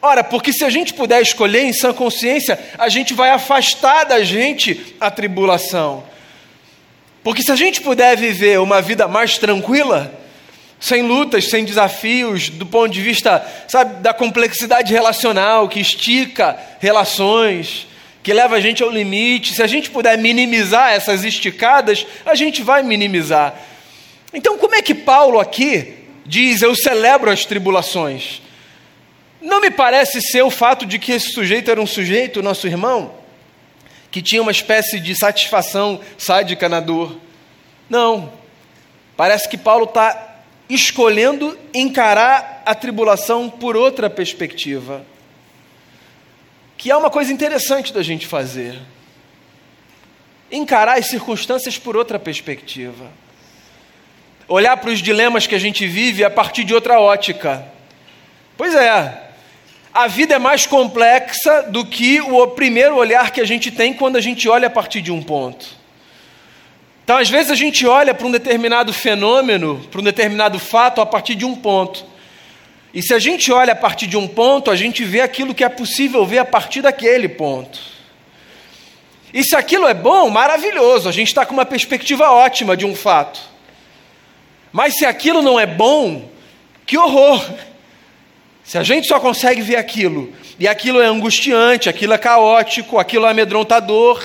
Ora, 0.00 0.22
porque 0.22 0.52
se 0.52 0.64
a 0.64 0.70
gente 0.70 0.94
puder 0.94 1.20
escolher 1.20 1.62
em 1.62 1.72
sã 1.72 1.92
consciência, 1.92 2.58
a 2.78 2.88
gente 2.88 3.14
vai 3.14 3.30
afastar 3.30 4.04
da 4.04 4.22
gente 4.22 4.94
a 5.00 5.10
tribulação. 5.10 6.04
Porque 7.24 7.42
se 7.42 7.50
a 7.50 7.56
gente 7.56 7.80
puder 7.80 8.16
viver 8.16 8.58
uma 8.60 8.82
vida 8.82 9.06
mais 9.08 9.38
tranquila, 9.38 10.12
sem 10.78 11.02
lutas, 11.02 11.48
sem 11.48 11.64
desafios, 11.64 12.48
do 12.48 12.66
ponto 12.66 12.92
de 12.92 13.00
vista, 13.00 13.44
sabe, 13.68 14.02
da 14.02 14.12
complexidade 14.12 14.92
relacional 14.92 15.68
que 15.68 15.78
estica 15.80 16.58
relações, 16.80 17.86
que 18.22 18.32
leva 18.32 18.56
a 18.56 18.60
gente 18.60 18.82
ao 18.82 18.90
limite. 18.90 19.54
Se 19.54 19.62
a 19.62 19.66
gente 19.66 19.90
puder 19.90 20.16
minimizar 20.16 20.92
essas 20.92 21.24
esticadas, 21.24 22.06
a 22.24 22.34
gente 22.34 22.62
vai 22.62 22.82
minimizar. 22.82 23.54
Então, 24.32 24.56
como 24.56 24.74
é 24.74 24.82
que 24.82 24.94
Paulo 24.94 25.40
aqui 25.40 25.94
diz: 26.24 26.62
Eu 26.62 26.74
celebro 26.74 27.30
as 27.30 27.44
tribulações? 27.44 28.40
Não 29.40 29.60
me 29.60 29.70
parece 29.70 30.22
ser 30.22 30.42
o 30.42 30.50
fato 30.50 30.86
de 30.86 30.98
que 30.98 31.12
esse 31.12 31.32
sujeito 31.32 31.70
era 31.70 31.80
um 31.80 31.86
sujeito, 31.86 32.42
nosso 32.42 32.66
irmão, 32.66 33.12
que 34.10 34.22
tinha 34.22 34.40
uma 34.40 34.52
espécie 34.52 35.00
de 35.00 35.16
satisfação 35.16 36.00
sádica 36.16 36.68
na 36.68 36.78
dor. 36.78 37.16
Não. 37.90 38.32
Parece 39.16 39.48
que 39.48 39.58
Paulo 39.58 39.84
está 39.84 40.36
escolhendo 40.68 41.58
encarar 41.74 42.62
a 42.64 42.74
tribulação 42.74 43.50
por 43.50 43.76
outra 43.76 44.08
perspectiva 44.08 45.04
que 46.82 46.90
é 46.90 46.96
uma 46.96 47.10
coisa 47.10 47.32
interessante 47.32 47.92
da 47.92 48.02
gente 48.02 48.26
fazer. 48.26 48.76
Encarar 50.50 50.98
as 50.98 51.06
circunstâncias 51.06 51.78
por 51.78 51.96
outra 51.96 52.18
perspectiva. 52.18 53.08
Olhar 54.48 54.76
para 54.76 54.90
os 54.90 54.98
dilemas 54.98 55.46
que 55.46 55.54
a 55.54 55.60
gente 55.60 55.86
vive 55.86 56.24
a 56.24 56.28
partir 56.28 56.64
de 56.64 56.74
outra 56.74 56.98
ótica. 56.98 57.64
Pois 58.56 58.74
é, 58.74 59.30
a 59.94 60.08
vida 60.08 60.34
é 60.34 60.40
mais 60.40 60.66
complexa 60.66 61.62
do 61.70 61.86
que 61.86 62.20
o 62.20 62.48
primeiro 62.48 62.96
olhar 62.96 63.30
que 63.30 63.40
a 63.40 63.46
gente 63.46 63.70
tem 63.70 63.94
quando 63.94 64.16
a 64.16 64.20
gente 64.20 64.48
olha 64.48 64.66
a 64.66 64.70
partir 64.70 65.00
de 65.00 65.12
um 65.12 65.22
ponto. 65.22 65.64
Então, 67.04 67.16
às 67.16 67.30
vezes, 67.30 67.52
a 67.52 67.54
gente 67.54 67.86
olha 67.86 68.12
para 68.12 68.26
um 68.26 68.32
determinado 68.32 68.92
fenômeno, 68.92 69.86
para 69.88 70.00
um 70.00 70.04
determinado 70.04 70.58
fato, 70.58 71.00
a 71.00 71.06
partir 71.06 71.36
de 71.36 71.44
um 71.44 71.54
ponto. 71.54 72.04
E 72.94 73.02
se 73.02 73.14
a 73.14 73.18
gente 73.18 73.50
olha 73.50 73.72
a 73.72 73.76
partir 73.76 74.06
de 74.06 74.16
um 74.16 74.28
ponto, 74.28 74.70
a 74.70 74.76
gente 74.76 75.02
vê 75.04 75.20
aquilo 75.20 75.54
que 75.54 75.64
é 75.64 75.68
possível 75.68 76.26
ver 76.26 76.38
a 76.38 76.44
partir 76.44 76.82
daquele 76.82 77.28
ponto. 77.28 77.80
E 79.32 79.42
se 79.42 79.56
aquilo 79.56 79.88
é 79.88 79.94
bom, 79.94 80.28
maravilhoso, 80.28 81.08
a 81.08 81.12
gente 81.12 81.28
está 81.28 81.46
com 81.46 81.54
uma 81.54 81.64
perspectiva 81.64 82.30
ótima 82.30 82.76
de 82.76 82.84
um 82.84 82.94
fato. 82.94 83.40
Mas 84.70 84.98
se 84.98 85.06
aquilo 85.06 85.40
não 85.40 85.58
é 85.58 85.64
bom, 85.64 86.28
que 86.84 86.98
horror! 86.98 87.42
Se 88.62 88.76
a 88.76 88.82
gente 88.82 89.08
só 89.08 89.18
consegue 89.18 89.62
ver 89.62 89.76
aquilo, 89.76 90.32
e 90.58 90.68
aquilo 90.68 91.00
é 91.00 91.06
angustiante, 91.06 91.88
aquilo 91.88 92.12
é 92.12 92.18
caótico, 92.18 92.98
aquilo 92.98 93.26
é 93.26 93.30
amedrontador, 93.30 94.22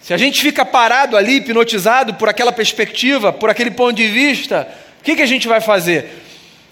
se 0.00 0.12
a 0.12 0.16
gente 0.16 0.40
fica 0.40 0.64
parado 0.64 1.16
ali, 1.16 1.36
hipnotizado 1.36 2.14
por 2.14 2.28
aquela 2.28 2.52
perspectiva, 2.52 3.32
por 3.32 3.50
aquele 3.50 3.70
ponto 3.70 3.94
de 3.94 4.06
vista, 4.08 4.68
o 5.00 5.04
que, 5.04 5.16
que 5.16 5.22
a 5.22 5.26
gente 5.26 5.46
vai 5.46 5.60
fazer? 5.60 6.27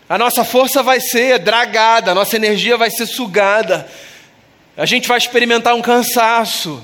A 0.09 0.17
nossa 0.17 0.45
força 0.45 0.83
vai 0.85 1.01
ser 1.01 1.41
dragada, 1.41 2.13
a 2.13 2.15
nossa 2.15 2.37
energia 2.37 2.77
vai 2.77 2.91
ser 2.91 3.07
sugada, 3.07 3.89
a 4.77 4.87
gente 4.87 5.09
vai 5.09 5.19
experimentar 5.19 5.75
um 5.75 5.83
cansaço. 5.83 6.81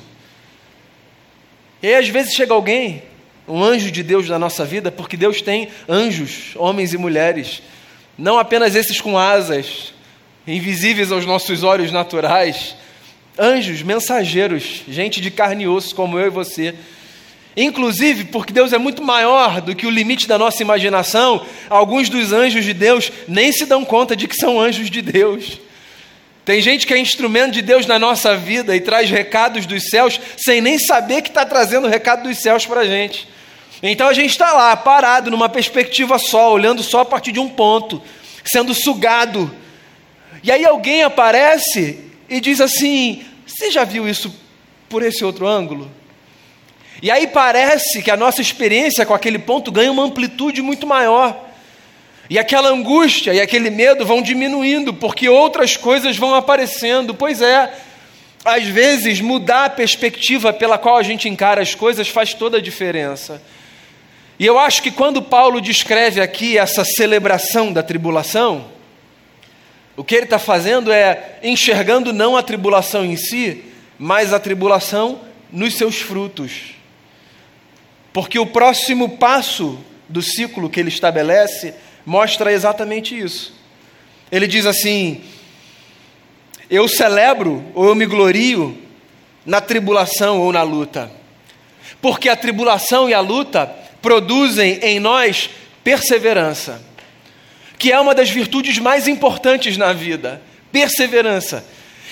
E 1.80 1.86
aí, 1.86 1.94
às 1.94 2.08
vezes 2.08 2.34
chega 2.34 2.52
alguém, 2.52 3.02
um 3.46 3.62
anjo 3.62 3.92
de 3.92 4.02
Deus 4.02 4.28
na 4.28 4.40
nossa 4.40 4.64
vida, 4.64 4.90
porque 4.90 5.16
Deus 5.16 5.40
tem 5.40 5.68
anjos, 5.88 6.56
homens 6.56 6.92
e 6.92 6.98
mulheres, 6.98 7.62
não 8.18 8.38
apenas 8.38 8.74
esses 8.74 9.00
com 9.00 9.16
asas, 9.16 9.94
invisíveis 10.44 11.12
aos 11.12 11.24
nossos 11.24 11.62
olhos 11.62 11.92
naturais, 11.92 12.74
anjos, 13.38 13.82
mensageiros, 13.82 14.82
gente 14.88 15.20
de 15.20 15.30
carne 15.30 15.64
e 15.64 15.68
osso 15.68 15.94
como 15.94 16.18
eu 16.18 16.26
e 16.26 16.30
você 16.30 16.74
Inclusive, 17.56 18.24
porque 18.24 18.52
Deus 18.52 18.72
é 18.72 18.78
muito 18.78 19.02
maior 19.02 19.60
do 19.60 19.74
que 19.74 19.86
o 19.86 19.90
limite 19.90 20.26
da 20.26 20.38
nossa 20.38 20.62
imaginação, 20.62 21.44
alguns 21.68 22.08
dos 22.08 22.32
anjos 22.32 22.64
de 22.64 22.72
Deus 22.72 23.12
nem 23.28 23.52
se 23.52 23.66
dão 23.66 23.84
conta 23.84 24.16
de 24.16 24.26
que 24.26 24.36
são 24.36 24.58
anjos 24.58 24.90
de 24.90 25.02
Deus. 25.02 25.60
Tem 26.44 26.60
gente 26.60 26.86
que 26.86 26.94
é 26.94 26.98
instrumento 26.98 27.52
de 27.52 27.62
Deus 27.62 27.86
na 27.86 27.98
nossa 27.98 28.36
vida 28.36 28.74
e 28.74 28.80
traz 28.80 29.08
recados 29.10 29.66
dos 29.66 29.84
céus 29.90 30.18
sem 30.36 30.60
nem 30.60 30.78
saber 30.78 31.22
que 31.22 31.28
está 31.28 31.44
trazendo 31.44 31.86
o 31.86 31.90
recado 31.90 32.28
dos 32.28 32.38
céus 32.38 32.66
para 32.66 32.80
a 32.80 32.86
gente. 32.86 33.28
Então 33.82 34.08
a 34.08 34.12
gente 34.12 34.30
está 34.30 34.52
lá, 34.52 34.74
parado, 34.76 35.30
numa 35.30 35.48
perspectiva 35.48 36.18
só, 36.18 36.52
olhando 36.52 36.82
só 36.82 37.00
a 37.00 37.04
partir 37.04 37.32
de 37.32 37.38
um 37.38 37.48
ponto, 37.48 38.02
sendo 38.44 38.74
sugado. 38.74 39.54
E 40.42 40.50
aí 40.50 40.64
alguém 40.64 41.02
aparece 41.02 41.98
e 42.28 42.40
diz 42.40 42.60
assim: 42.60 43.24
Você 43.46 43.70
já 43.70 43.84
viu 43.84 44.08
isso 44.08 44.34
por 44.88 45.02
esse 45.02 45.24
outro 45.24 45.46
ângulo? 45.46 45.90
E 47.00 47.10
aí 47.10 47.26
parece 47.26 48.02
que 48.02 48.10
a 48.10 48.16
nossa 48.16 48.40
experiência 48.40 49.06
com 49.06 49.14
aquele 49.14 49.38
ponto 49.38 49.72
ganha 49.72 49.90
uma 49.90 50.04
amplitude 50.04 50.60
muito 50.60 50.86
maior. 50.86 51.48
E 52.28 52.38
aquela 52.38 52.68
angústia 52.68 53.34
e 53.34 53.40
aquele 53.40 53.70
medo 53.70 54.06
vão 54.06 54.22
diminuindo, 54.22 54.94
porque 54.94 55.28
outras 55.28 55.76
coisas 55.76 56.16
vão 56.16 56.34
aparecendo. 56.34 57.14
Pois 57.14 57.42
é, 57.42 57.72
às 58.44 58.64
vezes 58.64 59.20
mudar 59.20 59.66
a 59.66 59.70
perspectiva 59.70 60.52
pela 60.52 60.78
qual 60.78 60.96
a 60.96 61.02
gente 61.02 61.28
encara 61.28 61.62
as 61.62 61.74
coisas 61.74 62.08
faz 62.08 62.34
toda 62.34 62.58
a 62.58 62.60
diferença. 62.60 63.42
E 64.38 64.46
eu 64.46 64.58
acho 64.58 64.82
que 64.82 64.90
quando 64.90 65.22
Paulo 65.22 65.60
descreve 65.60 66.20
aqui 66.20 66.58
essa 66.58 66.84
celebração 66.84 67.72
da 67.72 67.82
tribulação, 67.82 68.64
o 69.96 70.02
que 70.02 70.14
ele 70.14 70.24
está 70.24 70.38
fazendo 70.38 70.90
é 70.90 71.38
enxergando 71.42 72.12
não 72.12 72.36
a 72.36 72.42
tribulação 72.42 73.04
em 73.04 73.16
si, 73.16 73.62
mas 73.98 74.32
a 74.32 74.40
tribulação 74.40 75.20
nos 75.52 75.74
seus 75.74 76.00
frutos. 76.00 76.74
Porque 78.12 78.38
o 78.38 78.46
próximo 78.46 79.16
passo 79.16 79.78
do 80.08 80.20
ciclo 80.20 80.68
que 80.68 80.78
ele 80.78 80.90
estabelece 80.90 81.74
mostra 82.04 82.52
exatamente 82.52 83.18
isso. 83.18 83.54
Ele 84.30 84.46
diz 84.46 84.66
assim: 84.66 85.22
Eu 86.68 86.86
celebro 86.88 87.64
ou 87.74 87.86
eu 87.86 87.94
me 87.94 88.06
glorio 88.06 88.76
na 89.44 89.60
tribulação 89.60 90.40
ou 90.40 90.52
na 90.52 90.62
luta, 90.62 91.10
porque 92.00 92.28
a 92.28 92.36
tribulação 92.36 93.08
e 93.08 93.14
a 93.14 93.20
luta 93.20 93.66
produzem 94.00 94.78
em 94.82 95.00
nós 95.00 95.48
perseverança, 95.82 96.82
que 97.78 97.92
é 97.92 97.98
uma 97.98 98.14
das 98.14 98.30
virtudes 98.30 98.78
mais 98.78 99.08
importantes 99.08 99.76
na 99.76 99.92
vida. 99.92 100.42
Perseverança. 100.70 101.64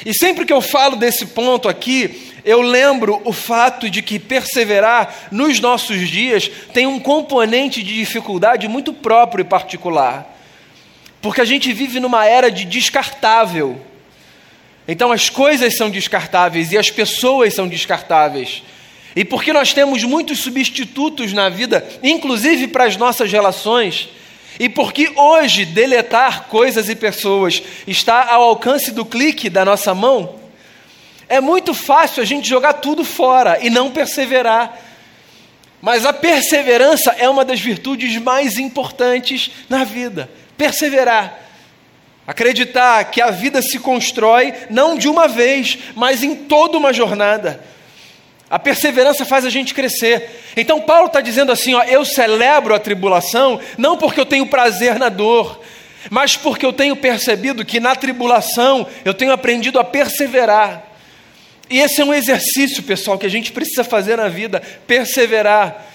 E 0.05 0.15
sempre 0.15 0.45
que 0.45 0.53
eu 0.53 0.61
falo 0.61 0.97
desse 0.97 1.27
ponto 1.27 1.69
aqui, 1.69 2.30
eu 2.45 2.61
lembro 2.61 3.21
o 3.25 3.33
fato 3.33 3.91
de 3.91 4.03
que 4.03 4.19
perseverar 4.19 5.29
nos 5.31 5.61
nossos 5.61 6.09
dias 6.09 6.51
tem 6.73 6.87
um 6.87 6.99
componente 6.99 7.83
de 7.83 7.95
dificuldade 7.95 8.69
muito 8.69 8.93
próprio 8.93 9.43
e 9.43 9.45
particular. 9.45 10.37
Porque 11.21 11.41
a 11.41 11.45
gente 11.45 11.73
vive 11.73 12.01
numa 12.01 12.27
era 12.27 12.51
de 12.51 12.65
descartável. 12.65 13.81
Então 14.89 15.13
as 15.13 15.29
coisas 15.29 15.77
são 15.77 15.91
descartáveis 15.91 16.73
e 16.73 16.79
as 16.79 16.91
pessoas 16.91 17.55
são 17.55 17.69
descartáveis. 17.69 18.63
E 19.15 19.25
porque 19.25 19.53
nós 19.53 19.73
temos 19.73 20.05
muitos 20.05 20.39
substitutos 20.39 21.33
na 21.33 21.49
vida, 21.49 21.87
inclusive 22.03 22.69
para 22.69 22.85
as 22.85 22.97
nossas 22.97 23.31
relações, 23.31 24.09
e 24.59 24.69
porque 24.69 25.13
hoje 25.17 25.65
deletar 25.65 26.45
coisas 26.45 26.89
e 26.89 26.95
pessoas 26.95 27.63
está 27.87 28.33
ao 28.33 28.43
alcance 28.43 28.93
do 28.93 29.05
clique 29.05 29.51
da 29.51 29.65
nossa 29.65 29.95
mão, 29.95 30.37
é 31.31 31.41
muito 31.41 31.73
fácil 31.73 32.21
a 32.21 32.27
gente 32.27 32.49
jogar 32.49 32.75
tudo 32.75 33.05
fora 33.05 33.61
e 33.63 33.71
não 33.71 33.93
perseverar. 33.93 34.77
Mas 35.81 36.05
a 36.05 36.13
perseverança 36.13 37.15
é 37.17 37.29
uma 37.29 37.45
das 37.45 37.61
virtudes 37.61 38.17
mais 38.17 38.59
importantes 38.59 39.49
na 39.69 39.85
vida. 39.85 40.29
Perseverar. 40.59 41.39
Acreditar 42.27 43.05
que 43.05 43.23
a 43.23 43.31
vida 43.31 43.63
se 43.63 43.79
constrói 43.79 44.53
não 44.69 44.99
de 44.99 45.09
uma 45.09 45.29
vez, 45.29 45.79
mas 45.95 46.25
em 46.25 46.35
toda 46.35 46.77
uma 46.77 46.93
jornada. 46.93 47.65
A 48.51 48.59
perseverança 48.59 49.25
faz 49.25 49.45
a 49.45 49.51
gente 49.51 49.73
crescer. 49.73 50.43
Então 50.57 50.81
Paulo 50.81 51.07
está 51.07 51.21
dizendo 51.21 51.53
assim: 51.53 51.75
ó, 51.75 51.85
eu 51.85 52.05
celebro 52.05 52.75
a 52.75 52.81
tribulação, 52.81 53.61
não 53.79 53.97
porque 53.97 54.19
eu 54.19 54.27
tenho 54.27 54.47
prazer 54.47 54.99
na 54.99 55.09
dor, 55.09 55.61
mas 56.11 56.37
porque 56.37 56.67
eu 56.67 56.73
tenho 56.73 56.97
percebido 56.97 57.65
que 57.65 57.79
na 57.79 57.95
tribulação 57.95 58.85
eu 59.05 59.15
tenho 59.15 59.31
aprendido 59.31 59.79
a 59.79 59.85
perseverar. 59.85 60.90
E 61.71 61.79
esse 61.79 62.01
é 62.01 62.05
um 62.05 62.13
exercício, 62.13 62.83
pessoal, 62.83 63.17
que 63.17 63.25
a 63.25 63.31
gente 63.31 63.53
precisa 63.53 63.85
fazer 63.85 64.17
na 64.17 64.29
vida: 64.29 64.61
perseverar. 64.89 65.87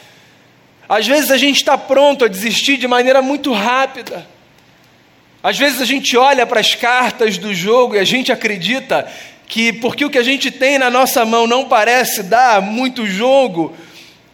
Às 0.88 1.05
vezes 1.05 1.32
a 1.32 1.38
gente 1.38 1.58
está 1.58 1.77
pronto 1.77 2.24
a 2.24 2.29
desistir 2.29 2.77
de 2.77 2.88
maneira 2.88 3.22
muito 3.22 3.51
rápida. 3.51 4.25
Às 5.44 5.58
vezes 5.58 5.82
a 5.82 5.86
gente 5.86 6.15
olha 6.15 6.46
para 6.46 6.62
as 6.62 6.74
cartas 6.74 7.38
do 7.38 7.53
jogo 7.53 7.96
e 7.96 8.00
a 8.00 8.03
gente 8.03 8.32
acredita 8.32 9.05
que 9.48 9.74
porque 9.74 10.05
o 10.05 10.10
que 10.10 10.17
a 10.17 10.24
gente 10.24 10.50
tem 10.50 10.79
na 10.79 10.89
nossa 10.89 11.25
mão 11.25 11.46
não 11.46 11.67
parece 11.67 12.24
dar 12.24 12.62
muito 12.62 13.05
jogo, 13.05 13.75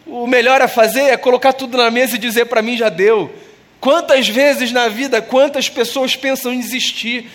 o 0.06 0.26
melhor 0.26 0.62
a 0.62 0.68
fazer 0.68 1.02
é 1.02 1.16
colocar 1.16 1.52
tudo 1.52 1.76
na 1.76 1.90
mesa 1.90 2.16
e 2.16 2.18
dizer 2.18 2.46
para 2.46 2.62
mim 2.62 2.76
já 2.76 2.88
deu. 2.88 3.34
Quantas 3.80 4.28
vezes 4.28 4.70
na 4.70 4.88
vida, 4.88 5.20
quantas 5.20 5.68
pessoas 5.68 6.14
pensam 6.14 6.52
em 6.52 6.60
desistir? 6.60 7.28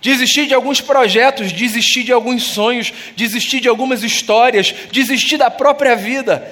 Desistir 0.00 0.46
de 0.46 0.54
alguns 0.54 0.80
projetos, 0.80 1.52
desistir 1.52 2.04
de 2.04 2.12
alguns 2.12 2.42
sonhos, 2.42 2.92
desistir 3.16 3.60
de 3.60 3.68
algumas 3.68 4.02
histórias, 4.02 4.74
desistir 4.92 5.36
da 5.36 5.50
própria 5.50 5.96
vida. 5.96 6.50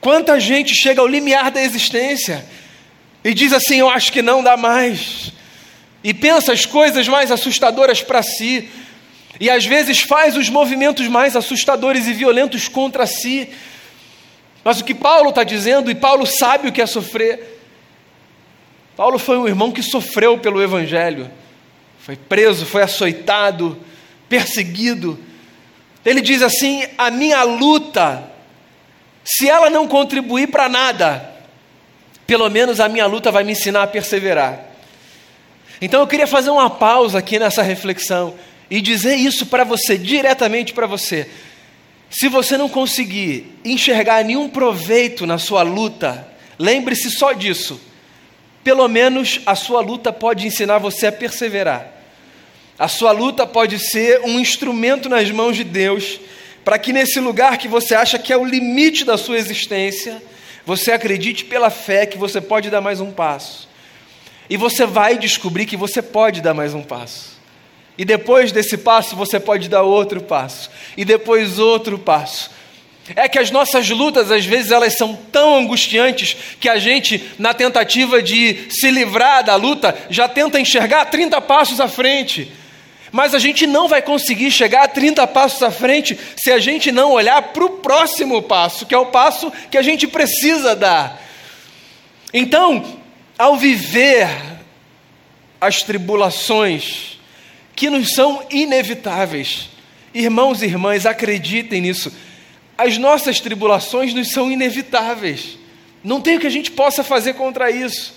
Quanta 0.00 0.38
gente 0.38 0.74
chega 0.74 1.00
ao 1.00 1.06
limiar 1.06 1.50
da 1.50 1.62
existência 1.62 2.44
e 3.24 3.32
diz 3.32 3.52
assim: 3.52 3.76
Eu 3.76 3.88
acho 3.88 4.12
que 4.12 4.22
não 4.22 4.42
dá 4.42 4.56
mais. 4.56 5.32
E 6.02 6.14
pensa 6.14 6.52
as 6.52 6.64
coisas 6.64 7.08
mais 7.08 7.30
assustadoras 7.30 8.02
para 8.02 8.22
si. 8.22 8.68
E 9.40 9.48
às 9.50 9.64
vezes 9.64 10.00
faz 10.00 10.36
os 10.36 10.48
movimentos 10.48 11.06
mais 11.06 11.36
assustadores 11.36 12.06
e 12.06 12.12
violentos 12.12 12.68
contra 12.68 13.06
si. 13.06 13.48
Mas 14.64 14.80
o 14.80 14.84
que 14.84 14.94
Paulo 14.94 15.30
está 15.30 15.44
dizendo, 15.44 15.90
e 15.90 15.94
Paulo 15.94 16.26
sabe 16.26 16.68
o 16.68 16.72
que 16.72 16.82
é 16.82 16.86
sofrer, 16.86 17.58
Paulo 18.96 19.18
foi 19.18 19.38
um 19.38 19.46
irmão 19.46 19.70
que 19.70 19.82
sofreu 19.82 20.38
pelo 20.38 20.60
Evangelho, 20.60 21.30
foi 22.08 22.16
preso, 22.16 22.64
foi 22.64 22.80
açoitado, 22.80 23.78
perseguido. 24.30 25.18
Ele 26.02 26.22
diz 26.22 26.40
assim: 26.40 26.82
a 26.96 27.10
minha 27.10 27.42
luta, 27.42 28.32
se 29.22 29.46
ela 29.46 29.68
não 29.68 29.86
contribuir 29.86 30.48
para 30.48 30.70
nada, 30.70 31.34
pelo 32.26 32.48
menos 32.48 32.80
a 32.80 32.88
minha 32.88 33.04
luta 33.04 33.30
vai 33.30 33.44
me 33.44 33.52
ensinar 33.52 33.82
a 33.82 33.86
perseverar. 33.86 34.58
Então 35.82 36.00
eu 36.00 36.06
queria 36.06 36.26
fazer 36.26 36.48
uma 36.48 36.70
pausa 36.70 37.18
aqui 37.18 37.38
nessa 37.38 37.60
reflexão 37.60 38.34
e 38.70 38.80
dizer 38.80 39.16
isso 39.16 39.44
para 39.44 39.62
você, 39.62 39.98
diretamente 39.98 40.72
para 40.72 40.86
você. 40.86 41.28
Se 42.08 42.26
você 42.26 42.56
não 42.56 42.70
conseguir 42.70 43.54
enxergar 43.62 44.24
nenhum 44.24 44.48
proveito 44.48 45.26
na 45.26 45.36
sua 45.36 45.60
luta, 45.60 46.26
lembre-se 46.58 47.10
só 47.10 47.32
disso 47.34 47.78
pelo 48.68 48.86
menos 48.86 49.40
a 49.46 49.54
sua 49.54 49.80
luta 49.80 50.12
pode 50.12 50.46
ensinar 50.46 50.76
você 50.76 51.06
a 51.06 51.12
perseverar. 51.12 51.97
A 52.78 52.86
sua 52.86 53.10
luta 53.10 53.46
pode 53.46 53.78
ser 53.78 54.20
um 54.20 54.38
instrumento 54.38 55.08
nas 55.08 55.30
mãos 55.30 55.56
de 55.56 55.64
Deus 55.64 56.20
para 56.64 56.78
que 56.78 56.92
nesse 56.92 57.18
lugar 57.18 57.56
que 57.56 57.66
você 57.66 57.94
acha 57.94 58.18
que 58.18 58.32
é 58.32 58.36
o 58.36 58.44
limite 58.44 59.04
da 59.04 59.16
sua 59.16 59.38
existência, 59.38 60.22
você 60.66 60.92
acredite 60.92 61.46
pela 61.46 61.70
fé 61.70 62.04
que 62.04 62.18
você 62.18 62.40
pode 62.40 62.68
dar 62.68 62.82
mais 62.82 63.00
um 63.00 63.10
passo. 63.10 63.66
E 64.50 64.56
você 64.56 64.84
vai 64.84 65.16
descobrir 65.16 65.64
que 65.64 65.78
você 65.78 66.02
pode 66.02 66.42
dar 66.42 66.52
mais 66.52 66.74
um 66.74 66.82
passo. 66.82 67.38
E 67.96 68.04
depois 68.04 68.52
desse 68.52 68.76
passo, 68.76 69.16
você 69.16 69.40
pode 69.40 69.68
dar 69.68 69.82
outro 69.82 70.20
passo. 70.20 70.70
E 70.96 71.04
depois 71.04 71.58
outro 71.58 71.98
passo. 71.98 72.50
É 73.16 73.26
que 73.28 73.38
as 73.38 73.50
nossas 73.50 73.88
lutas, 73.88 74.30
às 74.30 74.44
vezes, 74.44 74.70
elas 74.70 74.94
são 74.94 75.16
tão 75.32 75.56
angustiantes 75.56 76.36
que 76.60 76.68
a 76.68 76.78
gente, 76.78 77.24
na 77.38 77.54
tentativa 77.54 78.22
de 78.22 78.66
se 78.70 78.90
livrar 78.90 79.42
da 79.42 79.56
luta, 79.56 79.96
já 80.10 80.28
tenta 80.28 80.60
enxergar 80.60 81.06
30 81.06 81.40
passos 81.40 81.80
à 81.80 81.88
frente. 81.88 82.52
Mas 83.10 83.34
a 83.34 83.38
gente 83.38 83.66
não 83.66 83.88
vai 83.88 84.02
conseguir 84.02 84.50
chegar 84.50 84.84
a 84.84 84.88
30 84.88 85.26
passos 85.28 85.62
à 85.62 85.70
frente 85.70 86.18
se 86.36 86.50
a 86.52 86.58
gente 86.58 86.92
não 86.92 87.12
olhar 87.12 87.40
para 87.40 87.64
o 87.64 87.70
próximo 87.70 88.42
passo, 88.42 88.86
que 88.86 88.94
é 88.94 88.98
o 88.98 89.06
passo 89.06 89.50
que 89.70 89.78
a 89.78 89.82
gente 89.82 90.06
precisa 90.06 90.76
dar. 90.76 91.22
Então, 92.32 92.84
ao 93.38 93.56
viver 93.56 94.28
as 95.60 95.82
tribulações 95.82 97.18
que 97.74 97.88
nos 97.88 98.12
são 98.12 98.44
inevitáveis, 98.50 99.68
irmãos 100.12 100.62
e 100.62 100.66
irmãs, 100.66 101.06
acreditem 101.06 101.80
nisso 101.80 102.12
as 102.78 102.96
nossas 102.96 103.40
tribulações 103.40 104.14
nos 104.14 104.28
são 104.28 104.52
inevitáveis. 104.52 105.58
Não 106.04 106.20
tem 106.20 106.36
o 106.36 106.40
que 106.40 106.46
a 106.46 106.50
gente 106.50 106.70
possa 106.70 107.02
fazer 107.02 107.34
contra 107.34 107.72
isso. 107.72 108.14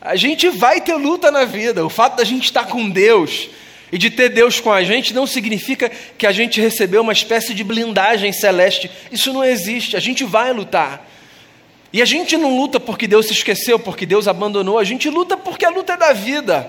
A 0.00 0.16
gente 0.16 0.48
vai 0.48 0.80
ter 0.80 0.96
luta 0.96 1.30
na 1.30 1.44
vida. 1.44 1.86
O 1.86 1.88
fato 1.88 2.16
da 2.16 2.24
gente 2.24 2.46
estar 2.46 2.66
com 2.66 2.90
Deus 2.90 3.48
e 3.92 3.98
de 3.98 4.10
ter 4.10 4.30
Deus 4.30 4.58
com 4.60 4.72
a 4.72 4.82
gente 4.82 5.14
não 5.14 5.26
significa 5.26 5.90
que 6.18 6.26
a 6.26 6.32
gente 6.32 6.60
recebeu 6.60 7.02
uma 7.02 7.12
espécie 7.12 7.54
de 7.54 7.62
blindagem 7.62 8.32
celeste. 8.32 8.90
Isso 9.12 9.32
não 9.32 9.44
existe. 9.44 9.96
A 9.96 10.00
gente 10.00 10.24
vai 10.24 10.52
lutar. 10.52 11.06
E 11.92 12.02
a 12.02 12.04
gente 12.04 12.36
não 12.36 12.56
luta 12.56 12.80
porque 12.80 13.06
Deus 13.06 13.26
se 13.26 13.32
esqueceu, 13.32 13.78
porque 13.78 14.04
Deus 14.04 14.26
abandonou. 14.26 14.78
A 14.78 14.84
gente 14.84 15.08
luta 15.08 15.36
porque 15.36 15.64
a 15.64 15.70
luta 15.70 15.92
é 15.92 15.96
da 15.96 16.12
vida. 16.12 16.68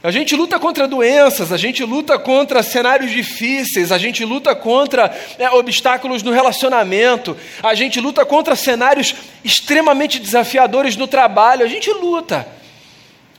A 0.00 0.12
gente 0.12 0.36
luta 0.36 0.60
contra 0.60 0.86
doenças, 0.86 1.52
a 1.52 1.56
gente 1.56 1.84
luta 1.84 2.16
contra 2.16 2.62
cenários 2.62 3.10
difíceis, 3.10 3.90
a 3.90 3.98
gente 3.98 4.24
luta 4.24 4.54
contra 4.54 5.12
é, 5.40 5.50
obstáculos 5.50 6.22
no 6.22 6.30
relacionamento, 6.30 7.36
a 7.60 7.74
gente 7.74 8.00
luta 8.00 8.24
contra 8.24 8.54
cenários 8.54 9.12
extremamente 9.42 10.20
desafiadores 10.20 10.96
no 10.96 11.08
trabalho, 11.08 11.64
a 11.64 11.68
gente 11.68 11.90
luta. 11.90 12.46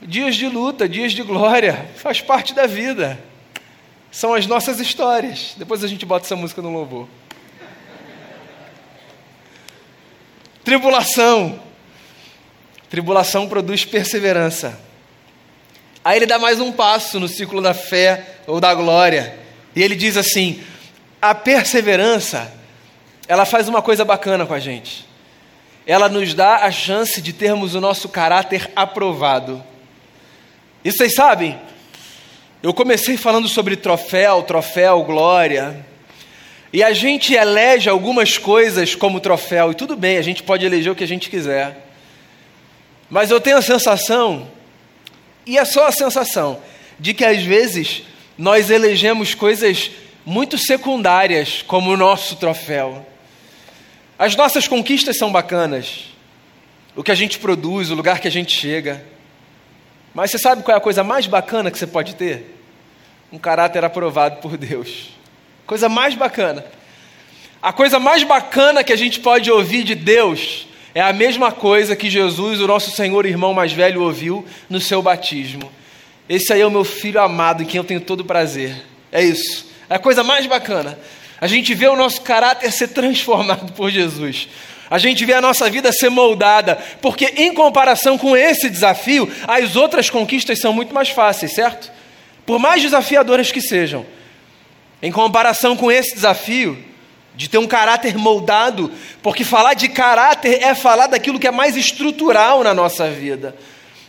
Dias 0.02 0.36
de 0.36 0.48
luta, 0.48 0.88
dias 0.88 1.12
de 1.12 1.22
glória, 1.22 1.90
faz 1.96 2.20
parte 2.20 2.54
da 2.54 2.66
vida. 2.66 3.18
São 4.10 4.34
as 4.34 4.46
nossas 4.46 4.80
histórias. 4.80 5.54
Depois 5.56 5.84
a 5.84 5.88
gente 5.88 6.06
bota 6.06 6.26
essa 6.26 6.36
música 6.36 6.62
no 6.62 6.72
louvor. 6.72 7.06
Tribulação. 10.64 11.60
Tribulação 12.88 13.48
produz 13.48 13.84
perseverança. 13.84 14.78
Aí 16.04 16.16
ele 16.16 16.26
dá 16.26 16.38
mais 16.38 16.60
um 16.60 16.72
passo 16.72 17.20
no 17.20 17.28
ciclo 17.28 17.60
da 17.60 17.74
fé 17.74 18.38
ou 18.46 18.58
da 18.58 18.74
glória. 18.74 19.38
E 19.76 19.82
ele 19.82 19.94
diz 19.94 20.16
assim: 20.16 20.62
a 21.20 21.34
perseverança, 21.34 22.50
ela 23.28 23.44
faz 23.44 23.68
uma 23.68 23.82
coisa 23.82 24.04
bacana 24.04 24.46
com 24.46 24.54
a 24.54 24.58
gente. 24.58 25.06
Ela 25.86 26.08
nos 26.08 26.34
dá 26.34 26.56
a 26.64 26.70
chance 26.70 27.20
de 27.20 27.32
termos 27.32 27.74
o 27.74 27.80
nosso 27.80 28.08
caráter 28.08 28.70
aprovado. 28.74 29.62
E 30.82 30.90
vocês 30.90 31.14
sabem, 31.14 31.58
eu 32.62 32.72
comecei 32.72 33.18
falando 33.18 33.46
sobre 33.48 33.76
troféu, 33.76 34.42
troféu, 34.42 35.02
glória. 35.02 35.84
E 36.72 36.82
a 36.82 36.94
gente 36.94 37.34
elege 37.34 37.90
algumas 37.90 38.38
coisas 38.38 38.94
como 38.94 39.20
troféu, 39.20 39.72
e 39.72 39.74
tudo 39.74 39.94
bem, 39.94 40.16
a 40.16 40.22
gente 40.22 40.42
pode 40.42 40.64
eleger 40.64 40.90
o 40.90 40.96
que 40.96 41.04
a 41.04 41.08
gente 41.08 41.28
quiser. 41.28 41.86
Mas 43.10 43.30
eu 43.30 43.40
tenho 43.40 43.58
a 43.58 43.62
sensação 43.62 44.48
e 45.44 45.58
é 45.58 45.64
só 45.66 45.86
a 45.86 45.92
sensação 45.92 46.62
de 46.98 47.12
que 47.12 47.24
às 47.24 47.42
vezes 47.42 48.04
nós 48.38 48.70
elegemos 48.70 49.34
coisas 49.34 49.90
muito 50.24 50.56
secundárias 50.56 51.62
como 51.66 51.90
o 51.90 51.96
nosso 51.96 52.36
troféu. 52.36 53.04
As 54.18 54.34
nossas 54.34 54.66
conquistas 54.66 55.16
são 55.16 55.30
bacanas, 55.30 56.06
o 56.96 57.02
que 57.02 57.10
a 57.10 57.14
gente 57.14 57.38
produz, 57.38 57.90
o 57.90 57.94
lugar 57.94 58.20
que 58.20 58.28
a 58.28 58.30
gente 58.30 58.58
chega. 58.58 59.04
Mas 60.14 60.30
você 60.30 60.38
sabe 60.38 60.62
qual 60.62 60.74
é 60.74 60.78
a 60.78 60.82
coisa 60.82 61.04
mais 61.04 61.26
bacana 61.26 61.70
que 61.70 61.78
você 61.78 61.86
pode 61.86 62.14
ter? 62.16 62.56
Um 63.32 63.38
caráter 63.38 63.84
aprovado 63.84 64.40
por 64.40 64.56
Deus. 64.56 65.10
Coisa 65.66 65.88
mais 65.88 66.14
bacana. 66.14 66.64
A 67.62 67.72
coisa 67.72 67.98
mais 67.98 68.24
bacana 68.24 68.82
que 68.82 68.92
a 68.92 68.96
gente 68.96 69.20
pode 69.20 69.50
ouvir 69.50 69.84
de 69.84 69.94
Deus 69.94 70.66
é 70.94 71.00
a 71.00 71.12
mesma 71.12 71.52
coisa 71.52 71.94
que 71.94 72.10
Jesus, 72.10 72.60
o 72.60 72.66
nosso 72.66 72.90
Senhor 72.90 73.24
irmão 73.24 73.54
mais 73.54 73.72
velho, 73.72 74.02
ouviu 74.02 74.44
no 74.68 74.80
seu 74.80 75.00
batismo. 75.00 75.70
Esse 76.28 76.52
aí 76.52 76.60
é 76.60 76.66
o 76.66 76.70
meu 76.70 76.84
filho 76.84 77.20
amado, 77.20 77.62
em 77.62 77.66
quem 77.66 77.78
eu 77.78 77.84
tenho 77.84 78.00
todo 78.00 78.24
prazer. 78.24 78.74
É 79.12 79.22
isso. 79.22 79.70
É 79.88 79.96
a 79.96 79.98
coisa 79.98 80.24
mais 80.24 80.46
bacana. 80.46 80.98
A 81.40 81.46
gente 81.46 81.74
vê 81.74 81.86
o 81.86 81.96
nosso 81.96 82.20
caráter 82.22 82.70
ser 82.72 82.88
transformado 82.88 83.72
por 83.72 83.90
Jesus. 83.90 84.48
A 84.90 84.98
gente 84.98 85.24
vê 85.24 85.34
a 85.34 85.40
nossa 85.40 85.70
vida 85.70 85.92
ser 85.92 86.10
moldada, 86.10 86.76
porque 87.00 87.26
em 87.36 87.54
comparação 87.54 88.18
com 88.18 88.36
esse 88.36 88.68
desafio, 88.68 89.32
as 89.46 89.76
outras 89.76 90.10
conquistas 90.10 90.58
são 90.58 90.72
muito 90.72 90.92
mais 90.92 91.08
fáceis, 91.08 91.52
certo? 91.52 91.92
Por 92.44 92.58
mais 92.58 92.82
desafiadoras 92.82 93.52
que 93.52 93.60
sejam. 93.60 94.04
Em 95.00 95.12
comparação 95.12 95.76
com 95.76 95.92
esse 95.92 96.12
desafio, 96.14 96.76
de 97.40 97.48
ter 97.48 97.58
um 97.58 97.66
caráter 97.66 98.18
moldado, 98.18 98.92
porque 99.22 99.44
falar 99.44 99.74
de 99.74 99.88
caráter 99.88 100.62
é 100.62 100.74
falar 100.74 101.06
daquilo 101.06 101.38
que 101.38 101.46
é 101.46 101.50
mais 101.50 101.76
estrutural 101.76 102.62
na 102.64 102.74
nossa 102.74 103.08
vida, 103.08 103.56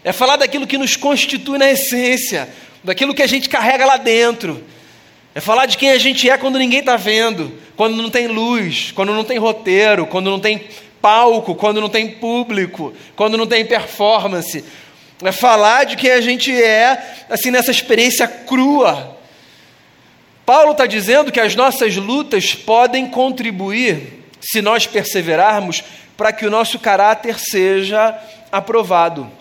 é 0.04 0.12
falar 0.12 0.36
daquilo 0.36 0.68
que 0.68 0.78
nos 0.78 0.96
constitui 0.96 1.58
na 1.58 1.72
essência, 1.72 2.50
daquilo 2.84 3.14
que 3.14 3.22
a 3.22 3.28
gente 3.28 3.48
carrega 3.48 3.86
lá 3.86 3.98
dentro. 3.98 4.62
É 5.34 5.40
falar 5.40 5.66
de 5.66 5.78
quem 5.78 5.92
a 5.92 5.98
gente 5.98 6.30
é 6.30 6.38
quando 6.38 6.60
ninguém 6.60 6.80
está 6.80 6.98
vendo, 6.98 7.58
quando 7.78 7.96
não 7.96 8.10
tem 8.10 8.28
luz, 8.28 8.92
quando 8.94 9.14
não 9.14 9.24
tem 9.24 9.38
roteiro, 9.38 10.06
quando 10.06 10.30
não 10.30 10.40
tem 10.40 10.68
palco, 11.02 11.56
quando 11.56 11.80
não 11.80 11.90
tem 11.90 12.12
público, 12.12 12.94
quando 13.16 13.38
não 13.38 13.48
tem 13.48 13.66
performance. 13.66 14.64
É 15.24 15.32
falar 15.32 15.86
de 15.86 15.96
quem 15.96 16.12
a 16.12 16.20
gente 16.20 16.52
é, 16.52 17.24
assim, 17.30 17.50
nessa 17.50 17.72
experiência 17.72 18.28
crua. 18.28 19.18
Paulo 20.46 20.72
está 20.72 20.86
dizendo 20.86 21.32
que 21.32 21.40
as 21.40 21.56
nossas 21.56 21.96
lutas 21.96 22.54
podem 22.54 23.08
contribuir, 23.08 24.26
se 24.42 24.62
nós 24.62 24.86
perseverarmos, 24.86 25.84
para 26.18 26.34
que 26.34 26.46
o 26.46 26.50
nosso 26.50 26.78
caráter 26.78 27.40
seja 27.40 28.20
aprovado. 28.52 29.32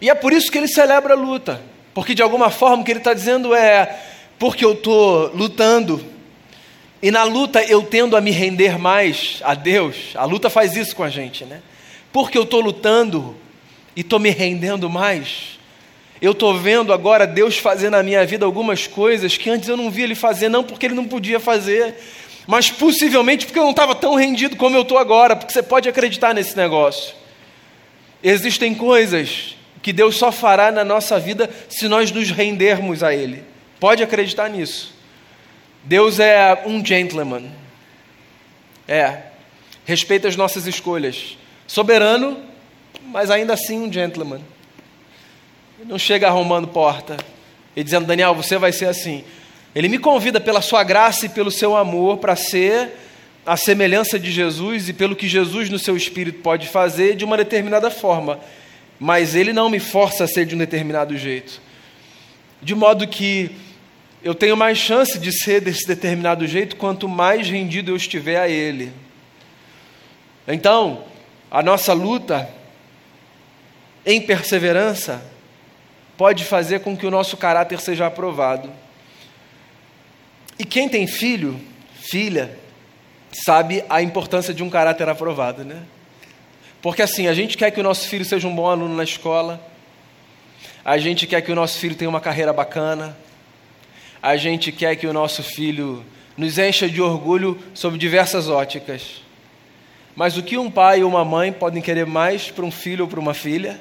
E 0.00 0.08
é 0.08 0.14
por 0.14 0.32
isso 0.32 0.50
que 0.50 0.56
ele 0.56 0.68
celebra 0.68 1.14
a 1.14 1.16
luta, 1.16 1.60
porque 1.92 2.14
de 2.14 2.22
alguma 2.22 2.48
forma 2.50 2.82
o 2.82 2.84
que 2.84 2.92
ele 2.92 3.00
está 3.00 3.12
dizendo 3.12 3.54
é 3.54 4.13
porque 4.38 4.64
eu 4.64 4.72
estou 4.72 5.34
lutando. 5.34 6.04
E 7.02 7.10
na 7.10 7.22
luta 7.24 7.62
eu 7.62 7.82
tendo 7.82 8.16
a 8.16 8.20
me 8.20 8.30
render 8.30 8.78
mais 8.78 9.40
a 9.44 9.54
Deus. 9.54 10.12
A 10.14 10.24
luta 10.24 10.48
faz 10.48 10.76
isso 10.76 10.96
com 10.96 11.02
a 11.02 11.10
gente, 11.10 11.44
né? 11.44 11.60
Porque 12.12 12.38
eu 12.38 12.44
estou 12.44 12.60
lutando 12.60 13.36
e 13.94 14.00
estou 14.00 14.18
me 14.18 14.30
rendendo 14.30 14.88
mais. 14.88 15.58
Eu 16.20 16.32
estou 16.32 16.56
vendo 16.58 16.92
agora 16.92 17.26
Deus 17.26 17.58
fazer 17.58 17.90
na 17.90 18.02
minha 18.02 18.24
vida 18.24 18.46
algumas 18.46 18.86
coisas 18.86 19.36
que 19.36 19.50
antes 19.50 19.68
eu 19.68 19.76
não 19.76 19.90
via 19.90 20.04
Ele 20.04 20.14
fazer, 20.14 20.48
não 20.48 20.64
porque 20.64 20.86
Ele 20.86 20.94
não 20.94 21.04
podia 21.04 21.38
fazer, 21.38 21.94
mas 22.46 22.70
possivelmente 22.70 23.46
porque 23.46 23.58
eu 23.58 23.64
não 23.64 23.72
estava 23.72 23.94
tão 23.94 24.14
rendido 24.14 24.56
como 24.56 24.76
eu 24.76 24.82
estou 24.82 24.96
agora, 24.96 25.36
porque 25.36 25.52
você 25.52 25.62
pode 25.62 25.88
acreditar 25.88 26.32
nesse 26.32 26.56
negócio. 26.56 27.14
Existem 28.22 28.74
coisas 28.74 29.56
que 29.82 29.92
Deus 29.92 30.16
só 30.16 30.32
fará 30.32 30.72
na 30.72 30.82
nossa 30.82 31.20
vida 31.20 31.50
se 31.68 31.88
nós 31.88 32.10
nos 32.10 32.30
rendermos 32.30 33.02
a 33.02 33.14
Ele. 33.14 33.42
Pode 33.84 34.02
acreditar 34.02 34.48
nisso. 34.48 34.94
Deus 35.82 36.18
é 36.18 36.62
um 36.64 36.82
gentleman. 36.82 37.50
É. 38.88 39.24
Respeita 39.84 40.26
as 40.26 40.36
nossas 40.36 40.66
escolhas. 40.66 41.36
Soberano, 41.66 42.40
mas 43.08 43.30
ainda 43.30 43.52
assim 43.52 43.78
um 43.82 43.92
gentleman. 43.92 44.40
Não 45.84 45.98
chega 45.98 46.28
arrumando 46.28 46.66
porta 46.66 47.18
e 47.76 47.84
dizendo, 47.84 48.06
Daniel, 48.06 48.34
você 48.34 48.56
vai 48.56 48.72
ser 48.72 48.86
assim. 48.86 49.22
Ele 49.74 49.90
me 49.90 49.98
convida 49.98 50.40
pela 50.40 50.62
sua 50.62 50.82
graça 50.82 51.26
e 51.26 51.28
pelo 51.28 51.50
seu 51.50 51.76
amor 51.76 52.16
para 52.16 52.34
ser 52.36 52.90
a 53.44 53.54
semelhança 53.54 54.18
de 54.18 54.32
Jesus 54.32 54.88
e 54.88 54.94
pelo 54.94 55.14
que 55.14 55.28
Jesus 55.28 55.68
no 55.68 55.78
seu 55.78 55.94
espírito 55.94 56.38
pode 56.38 56.68
fazer 56.68 57.16
de 57.16 57.24
uma 57.26 57.36
determinada 57.36 57.90
forma. 57.90 58.40
Mas 58.98 59.34
ele 59.34 59.52
não 59.52 59.68
me 59.68 59.78
força 59.78 60.24
a 60.24 60.26
ser 60.26 60.46
de 60.46 60.54
um 60.54 60.58
determinado 60.58 61.18
jeito. 61.18 61.60
De 62.62 62.74
modo 62.74 63.06
que 63.06 63.54
eu 64.24 64.34
tenho 64.34 64.56
mais 64.56 64.78
chance 64.78 65.18
de 65.18 65.30
ser 65.30 65.60
desse 65.60 65.86
determinado 65.86 66.46
jeito 66.46 66.76
quanto 66.76 67.06
mais 67.06 67.46
rendido 67.46 67.90
eu 67.90 67.96
estiver 67.96 68.40
a 68.40 68.48
Ele. 68.48 68.90
Então, 70.48 71.04
a 71.50 71.62
nossa 71.62 71.92
luta 71.92 72.48
em 74.04 74.22
perseverança 74.22 75.22
pode 76.16 76.42
fazer 76.42 76.80
com 76.80 76.96
que 76.96 77.04
o 77.04 77.10
nosso 77.10 77.36
caráter 77.36 77.78
seja 77.80 78.06
aprovado. 78.06 78.72
E 80.58 80.64
quem 80.64 80.88
tem 80.88 81.06
filho, 81.06 81.60
filha, 81.92 82.58
sabe 83.30 83.84
a 83.90 84.00
importância 84.00 84.54
de 84.54 84.62
um 84.62 84.70
caráter 84.70 85.06
aprovado, 85.06 85.64
né? 85.64 85.82
Porque 86.80 87.02
assim, 87.02 87.26
a 87.26 87.34
gente 87.34 87.58
quer 87.58 87.70
que 87.70 87.80
o 87.80 87.84
nosso 87.84 88.08
filho 88.08 88.24
seja 88.24 88.48
um 88.48 88.54
bom 88.54 88.70
aluno 88.70 88.96
na 88.96 89.04
escola, 89.04 89.60
a 90.82 90.96
gente 90.96 91.26
quer 91.26 91.42
que 91.42 91.52
o 91.52 91.54
nosso 91.54 91.78
filho 91.78 91.94
tenha 91.94 92.08
uma 92.08 92.20
carreira 92.20 92.52
bacana, 92.52 93.16
a 94.24 94.38
gente 94.38 94.72
quer 94.72 94.96
que 94.96 95.06
o 95.06 95.12
nosso 95.12 95.42
filho 95.42 96.02
nos 96.34 96.56
encha 96.56 96.88
de 96.88 96.98
orgulho 97.02 97.58
sob 97.74 97.98
diversas 97.98 98.48
óticas. 98.48 99.22
Mas 100.16 100.38
o 100.38 100.42
que 100.42 100.56
um 100.56 100.70
pai 100.70 101.02
ou 101.02 101.10
uma 101.10 101.22
mãe 101.26 101.52
podem 101.52 101.82
querer 101.82 102.06
mais 102.06 102.50
para 102.50 102.64
um 102.64 102.70
filho 102.70 103.04
ou 103.04 103.10
para 103.10 103.20
uma 103.20 103.34
filha 103.34 103.78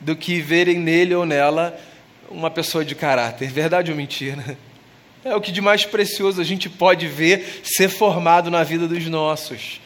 do 0.00 0.16
que 0.16 0.40
verem 0.40 0.78
nele 0.78 1.14
ou 1.14 1.26
nela 1.26 1.78
uma 2.30 2.50
pessoa 2.50 2.82
de 2.82 2.94
caráter? 2.94 3.50
Verdade 3.50 3.90
ou 3.90 3.96
mentira? 3.96 4.56
É 5.22 5.36
o 5.36 5.40
que 5.40 5.52
de 5.52 5.60
mais 5.60 5.84
precioso 5.84 6.40
a 6.40 6.44
gente 6.44 6.68
pode 6.70 7.06
ver 7.06 7.60
ser 7.62 7.90
formado 7.90 8.50
na 8.50 8.62
vida 8.62 8.88
dos 8.88 9.06
nossos. 9.06 9.82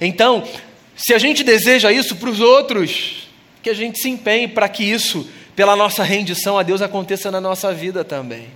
Então, 0.00 0.48
se 0.94 1.12
a 1.12 1.18
gente 1.18 1.44
deseja 1.44 1.92
isso 1.92 2.16
para 2.16 2.30
os 2.30 2.40
outros, 2.40 3.28
que 3.62 3.68
a 3.68 3.74
gente 3.74 3.98
se 3.98 4.08
empenhe 4.08 4.48
para 4.48 4.66
que 4.66 4.82
isso, 4.82 5.28
pela 5.54 5.76
nossa 5.76 6.02
rendição 6.02 6.58
a 6.58 6.62
Deus, 6.62 6.80
aconteça 6.80 7.30
na 7.30 7.40
nossa 7.40 7.72
vida 7.74 8.02
também. 8.02 8.48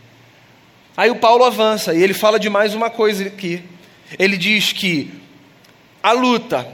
Aí 1.01 1.11
o 1.11 1.17
Paulo 1.17 1.47
avança 1.47 1.95
e 1.95 2.03
ele 2.03 2.13
fala 2.13 2.39
de 2.39 2.51
mais 2.51 2.75
uma 2.75 2.91
coisa 2.91 3.27
aqui. 3.27 3.65
Ele 4.19 4.37
diz 4.37 4.71
que 4.71 5.11
a 6.03 6.13
luta 6.13 6.69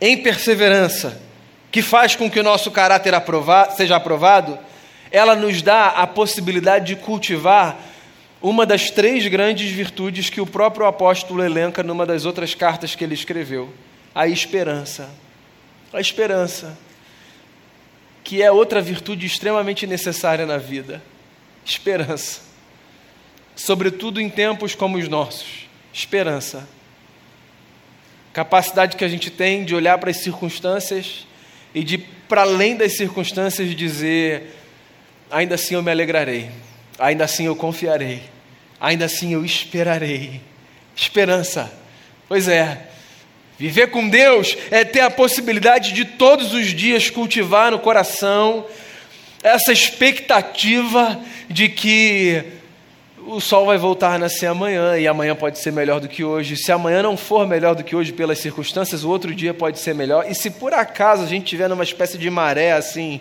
em 0.00 0.16
perseverança, 0.16 1.22
que 1.70 1.80
faz 1.80 2.16
com 2.16 2.28
que 2.28 2.40
o 2.40 2.42
nosso 2.42 2.72
caráter 2.72 3.14
seja 3.76 3.94
aprovado, 3.94 4.58
ela 5.12 5.36
nos 5.36 5.62
dá 5.62 5.90
a 5.90 6.08
possibilidade 6.08 6.86
de 6.86 6.96
cultivar 6.96 7.78
uma 8.42 8.66
das 8.66 8.90
três 8.90 9.24
grandes 9.28 9.70
virtudes 9.70 10.28
que 10.28 10.40
o 10.40 10.46
próprio 10.46 10.84
apóstolo 10.84 11.40
elenca 11.40 11.84
numa 11.84 12.04
das 12.04 12.24
outras 12.24 12.56
cartas 12.56 12.96
que 12.96 13.04
ele 13.04 13.14
escreveu: 13.14 13.72
a 14.12 14.26
esperança. 14.26 15.08
A 15.92 16.00
esperança, 16.00 16.76
que 18.24 18.42
é 18.42 18.50
outra 18.50 18.80
virtude 18.80 19.24
extremamente 19.24 19.86
necessária 19.86 20.44
na 20.44 20.58
vida. 20.58 21.00
Esperança 21.64 22.47
sobretudo 23.58 24.20
em 24.20 24.30
tempos 24.30 24.74
como 24.74 24.96
os 24.96 25.08
nossos. 25.08 25.68
Esperança. 25.92 26.66
Capacidade 28.32 28.96
que 28.96 29.04
a 29.04 29.08
gente 29.08 29.30
tem 29.30 29.64
de 29.64 29.74
olhar 29.74 29.98
para 29.98 30.10
as 30.10 30.18
circunstâncias 30.18 31.26
e 31.74 31.82
de, 31.82 31.98
para 31.98 32.42
além 32.42 32.76
das 32.76 32.96
circunstâncias, 32.96 33.74
dizer: 33.74 34.54
ainda 35.28 35.56
assim 35.56 35.74
eu 35.74 35.82
me 35.82 35.90
alegrarei, 35.90 36.48
ainda 36.98 37.24
assim 37.24 37.46
eu 37.46 37.56
confiarei, 37.56 38.22
ainda 38.80 39.06
assim 39.06 39.32
eu 39.32 39.44
esperarei. 39.44 40.40
Esperança. 40.94 41.72
Pois 42.28 42.46
é, 42.46 42.86
Viver 43.58 43.88
com 43.88 44.08
Deus 44.08 44.56
é 44.70 44.84
ter 44.84 45.00
a 45.00 45.10
possibilidade 45.10 45.92
de 45.92 46.04
todos 46.04 46.54
os 46.54 46.68
dias 46.68 47.10
cultivar 47.10 47.72
no 47.72 47.80
coração 47.80 48.64
essa 49.42 49.72
expectativa 49.72 51.20
de 51.50 51.68
que 51.68 52.57
o 53.30 53.40
sol 53.42 53.66
vai 53.66 53.76
voltar 53.76 54.14
a 54.14 54.18
nascer 54.18 54.46
amanhã 54.46 54.98
e 54.98 55.06
amanhã 55.06 55.36
pode 55.36 55.58
ser 55.58 55.70
melhor 55.70 56.00
do 56.00 56.08
que 56.08 56.24
hoje. 56.24 56.56
Se 56.56 56.72
amanhã 56.72 57.02
não 57.02 57.14
for 57.14 57.46
melhor 57.46 57.74
do 57.74 57.84
que 57.84 57.94
hoje 57.94 58.10
pelas 58.10 58.38
circunstâncias, 58.38 59.04
o 59.04 59.10
outro 59.10 59.34
dia 59.34 59.52
pode 59.52 59.78
ser 59.78 59.94
melhor. 59.94 60.24
E 60.30 60.34
se 60.34 60.50
por 60.50 60.72
acaso 60.72 61.24
a 61.24 61.26
gente 61.26 61.44
tiver 61.44 61.68
numa 61.68 61.84
espécie 61.84 62.16
de 62.16 62.30
maré 62.30 62.72
assim, 62.72 63.20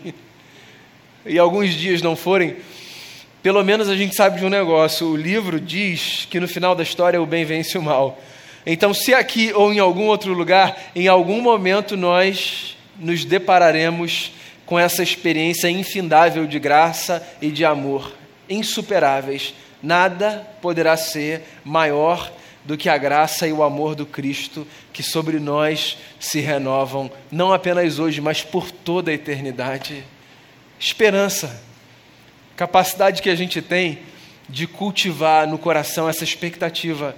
e 1.25 1.37
alguns 1.37 1.73
dias 1.73 2.01
não 2.01 2.15
forem, 2.15 2.55
pelo 3.43 3.61
menos 3.65 3.89
a 3.89 3.97
gente 3.97 4.15
sabe 4.15 4.39
de 4.39 4.45
um 4.45 4.49
negócio: 4.49 5.07
o 5.07 5.17
livro 5.17 5.59
diz 5.59 6.25
que 6.29 6.39
no 6.39 6.47
final 6.47 6.73
da 6.73 6.83
história 6.83 7.21
o 7.21 7.25
bem 7.25 7.43
vence 7.43 7.77
o 7.77 7.81
mal. 7.81 8.17
Então, 8.65 8.93
se 8.93 9.13
aqui 9.13 9.51
ou 9.53 9.73
em 9.73 9.79
algum 9.79 10.05
outro 10.07 10.33
lugar, 10.33 10.89
em 10.95 11.09
algum 11.09 11.41
momento 11.41 11.97
nós 11.97 12.77
nos 12.97 13.25
depararemos 13.25 14.31
com 14.65 14.79
essa 14.79 15.03
experiência 15.03 15.69
infindável 15.69 16.47
de 16.47 16.59
graça 16.59 17.25
e 17.41 17.49
de 17.49 17.65
amor, 17.65 18.13
insuperáveis 18.49 19.53
Nada 19.81 20.47
poderá 20.61 20.97
ser 20.97 21.43
maior 21.63 22.31
do 22.65 22.75
que 22.75 22.89
a 22.89 22.97
graça 22.97 23.47
e 23.47 23.53
o 23.53 23.63
amor 23.63 23.95
do 23.95 24.05
Cristo 24.05 24.67
que 24.91 25.01
sobre 25.01 25.39
nós 25.39 25.97
se 26.19 26.39
renovam, 26.39 27.09
não 27.31 27.53
apenas 27.53 27.97
hoje, 27.97 28.19
mas 28.19 28.43
por 28.43 28.71
toda 28.71 29.09
a 29.09 29.13
eternidade. 29.13 30.03
Esperança, 30.79 31.61
capacidade 32.55 33.21
que 33.21 33.29
a 33.29 33.35
gente 33.35 33.61
tem 33.61 33.99
de 34.49 34.67
cultivar 34.67 35.47
no 35.47 35.57
coração 35.57 36.09
essa 36.09 36.23
expectativa 36.23 37.15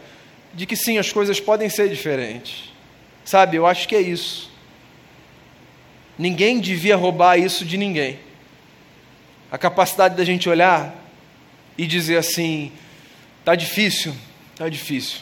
de 0.53 0.65
que 0.65 0.75
sim, 0.75 0.97
as 0.97 1.11
coisas 1.11 1.39
podem 1.39 1.69
ser 1.69 1.89
diferentes. 1.89 2.71
Sabe, 3.23 3.57
eu 3.57 3.65
acho 3.65 3.87
que 3.87 3.95
é 3.95 4.01
isso. 4.01 4.51
Ninguém 6.17 6.59
devia 6.59 6.95
roubar 6.95 7.37
isso 7.37 7.63
de 7.63 7.77
ninguém. 7.77 8.19
A 9.51 9.57
capacidade 9.57 10.15
da 10.15 10.23
gente 10.25 10.49
olhar 10.49 10.98
e 11.79 11.87
dizer 11.87 12.17
assim: 12.17 12.73
está 13.39 13.55
difícil, 13.55 14.13
está 14.51 14.67
difícil. 14.67 15.19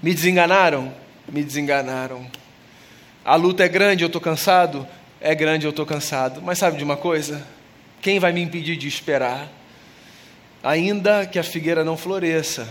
Me 0.00 0.14
desenganaram? 0.14 0.94
Me 1.28 1.42
desenganaram. 1.42 2.24
A 3.24 3.34
luta 3.34 3.64
é 3.64 3.68
grande, 3.68 4.04
eu 4.04 4.06
estou 4.06 4.20
cansado? 4.20 4.86
É 5.20 5.34
grande, 5.34 5.66
eu 5.66 5.70
estou 5.70 5.84
cansado. 5.84 6.40
Mas 6.40 6.58
sabe 6.58 6.76
de 6.76 6.84
uma 6.84 6.96
coisa? 6.96 7.44
Quem 8.00 8.20
vai 8.20 8.32
me 8.32 8.40
impedir 8.40 8.76
de 8.76 8.86
esperar? 8.86 9.48
Ainda 10.62 11.26
que 11.26 11.36
a 11.36 11.42
figueira 11.42 11.84
não 11.84 11.96
floresça, 11.96 12.68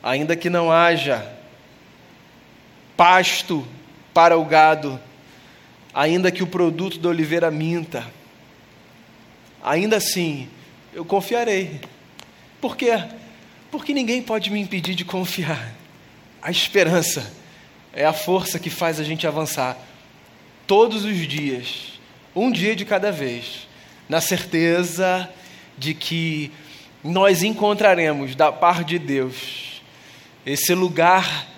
ainda 0.00 0.36
que 0.36 0.48
não 0.48 0.70
haja 0.70 1.28
pasto 2.96 3.66
para 4.12 4.38
o 4.38 4.44
gado, 4.44 5.00
ainda 5.92 6.30
que 6.30 6.44
o 6.44 6.46
produto 6.46 7.00
da 7.00 7.08
oliveira 7.08 7.50
minta, 7.50 8.06
ainda 9.60 9.96
assim 9.96 10.48
eu 10.94 11.04
confiarei. 11.04 11.80
Por 12.60 12.76
quê? 12.76 13.04
Porque 13.70 13.92
ninguém 13.92 14.22
pode 14.22 14.50
me 14.50 14.60
impedir 14.60 14.94
de 14.94 15.04
confiar. 15.04 15.74
A 16.40 16.50
esperança 16.50 17.32
é 17.92 18.04
a 18.04 18.12
força 18.12 18.58
que 18.58 18.70
faz 18.70 19.00
a 19.00 19.04
gente 19.04 19.26
avançar 19.26 19.76
todos 20.66 21.04
os 21.04 21.16
dias, 21.26 22.00
um 22.34 22.50
dia 22.50 22.74
de 22.74 22.84
cada 22.84 23.10
vez, 23.10 23.66
na 24.08 24.20
certeza 24.20 25.28
de 25.76 25.94
que 25.94 26.52
nós 27.02 27.42
encontraremos 27.42 28.34
da 28.34 28.50
parte 28.52 28.84
de 28.84 28.98
Deus 28.98 29.82
esse 30.46 30.74
lugar 30.74 31.48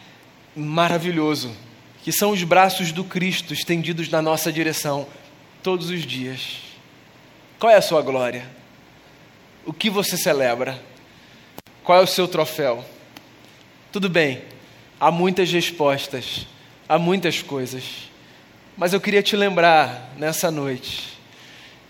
maravilhoso, 0.54 1.54
que 2.02 2.10
são 2.10 2.30
os 2.30 2.42
braços 2.42 2.90
do 2.90 3.04
Cristo 3.04 3.52
estendidos 3.52 4.08
na 4.08 4.22
nossa 4.22 4.50
direção 4.50 5.06
todos 5.62 5.90
os 5.90 6.02
dias. 6.02 6.58
Qual 7.58 7.70
é 7.70 7.76
a 7.76 7.82
sua 7.82 8.00
glória? 8.00 8.55
O 9.66 9.72
que 9.72 9.90
você 9.90 10.16
celebra? 10.16 10.80
Qual 11.82 11.98
é 11.98 12.02
o 12.02 12.06
seu 12.06 12.28
troféu? 12.28 12.84
Tudo 13.90 14.08
bem, 14.08 14.42
há 15.00 15.10
muitas 15.10 15.50
respostas, 15.50 16.46
há 16.88 16.96
muitas 17.00 17.42
coisas, 17.42 17.82
mas 18.76 18.92
eu 18.92 19.00
queria 19.00 19.24
te 19.24 19.34
lembrar 19.34 20.12
nessa 20.16 20.52
noite 20.52 21.18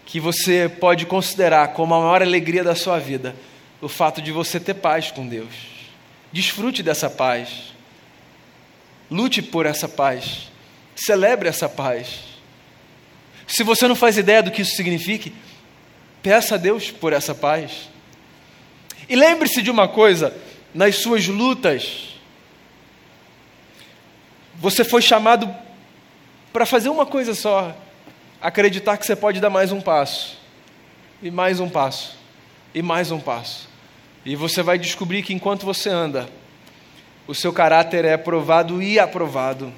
que 0.06 0.18
você 0.18 0.70
pode 0.80 1.04
considerar 1.04 1.68
como 1.74 1.94
a 1.94 2.00
maior 2.00 2.22
alegria 2.22 2.64
da 2.64 2.74
sua 2.74 2.98
vida 2.98 3.36
o 3.82 3.88
fato 3.88 4.22
de 4.22 4.32
você 4.32 4.58
ter 4.58 4.74
paz 4.74 5.10
com 5.10 5.28
Deus. 5.28 5.54
Desfrute 6.32 6.82
dessa 6.82 7.10
paz. 7.10 7.74
Lute 9.10 9.42
por 9.42 9.66
essa 9.66 9.86
paz. 9.86 10.50
Celebre 10.94 11.48
essa 11.48 11.68
paz. 11.68 12.20
Se 13.46 13.62
você 13.62 13.86
não 13.86 13.94
faz 13.94 14.16
ideia 14.16 14.42
do 14.42 14.50
que 14.50 14.62
isso 14.62 14.76
signifique, 14.76 15.34
peça 16.26 16.56
a 16.56 16.58
Deus 16.58 16.90
por 16.90 17.12
essa 17.12 17.32
paz. 17.36 17.88
E 19.08 19.14
lembre-se 19.14 19.62
de 19.62 19.70
uma 19.70 19.86
coisa: 19.86 20.36
nas 20.74 20.96
suas 20.96 21.28
lutas, 21.28 22.18
você 24.56 24.82
foi 24.82 25.00
chamado 25.00 25.48
para 26.52 26.66
fazer 26.66 26.88
uma 26.88 27.06
coisa 27.06 27.32
só: 27.32 27.72
acreditar 28.42 28.96
que 28.96 29.06
você 29.06 29.14
pode 29.14 29.40
dar 29.40 29.50
mais 29.50 29.70
um 29.70 29.80
passo, 29.80 30.36
e 31.22 31.30
mais 31.30 31.60
um 31.60 31.68
passo, 31.68 32.18
e 32.74 32.82
mais 32.82 33.12
um 33.12 33.20
passo. 33.20 33.68
E 34.24 34.34
você 34.34 34.64
vai 34.64 34.80
descobrir 34.80 35.22
que 35.22 35.32
enquanto 35.32 35.64
você 35.64 35.90
anda, 35.90 36.28
o 37.28 37.36
seu 37.36 37.52
caráter 37.52 38.04
é 38.04 38.16
provado 38.16 38.82
e 38.82 38.98
aprovado, 38.98 39.72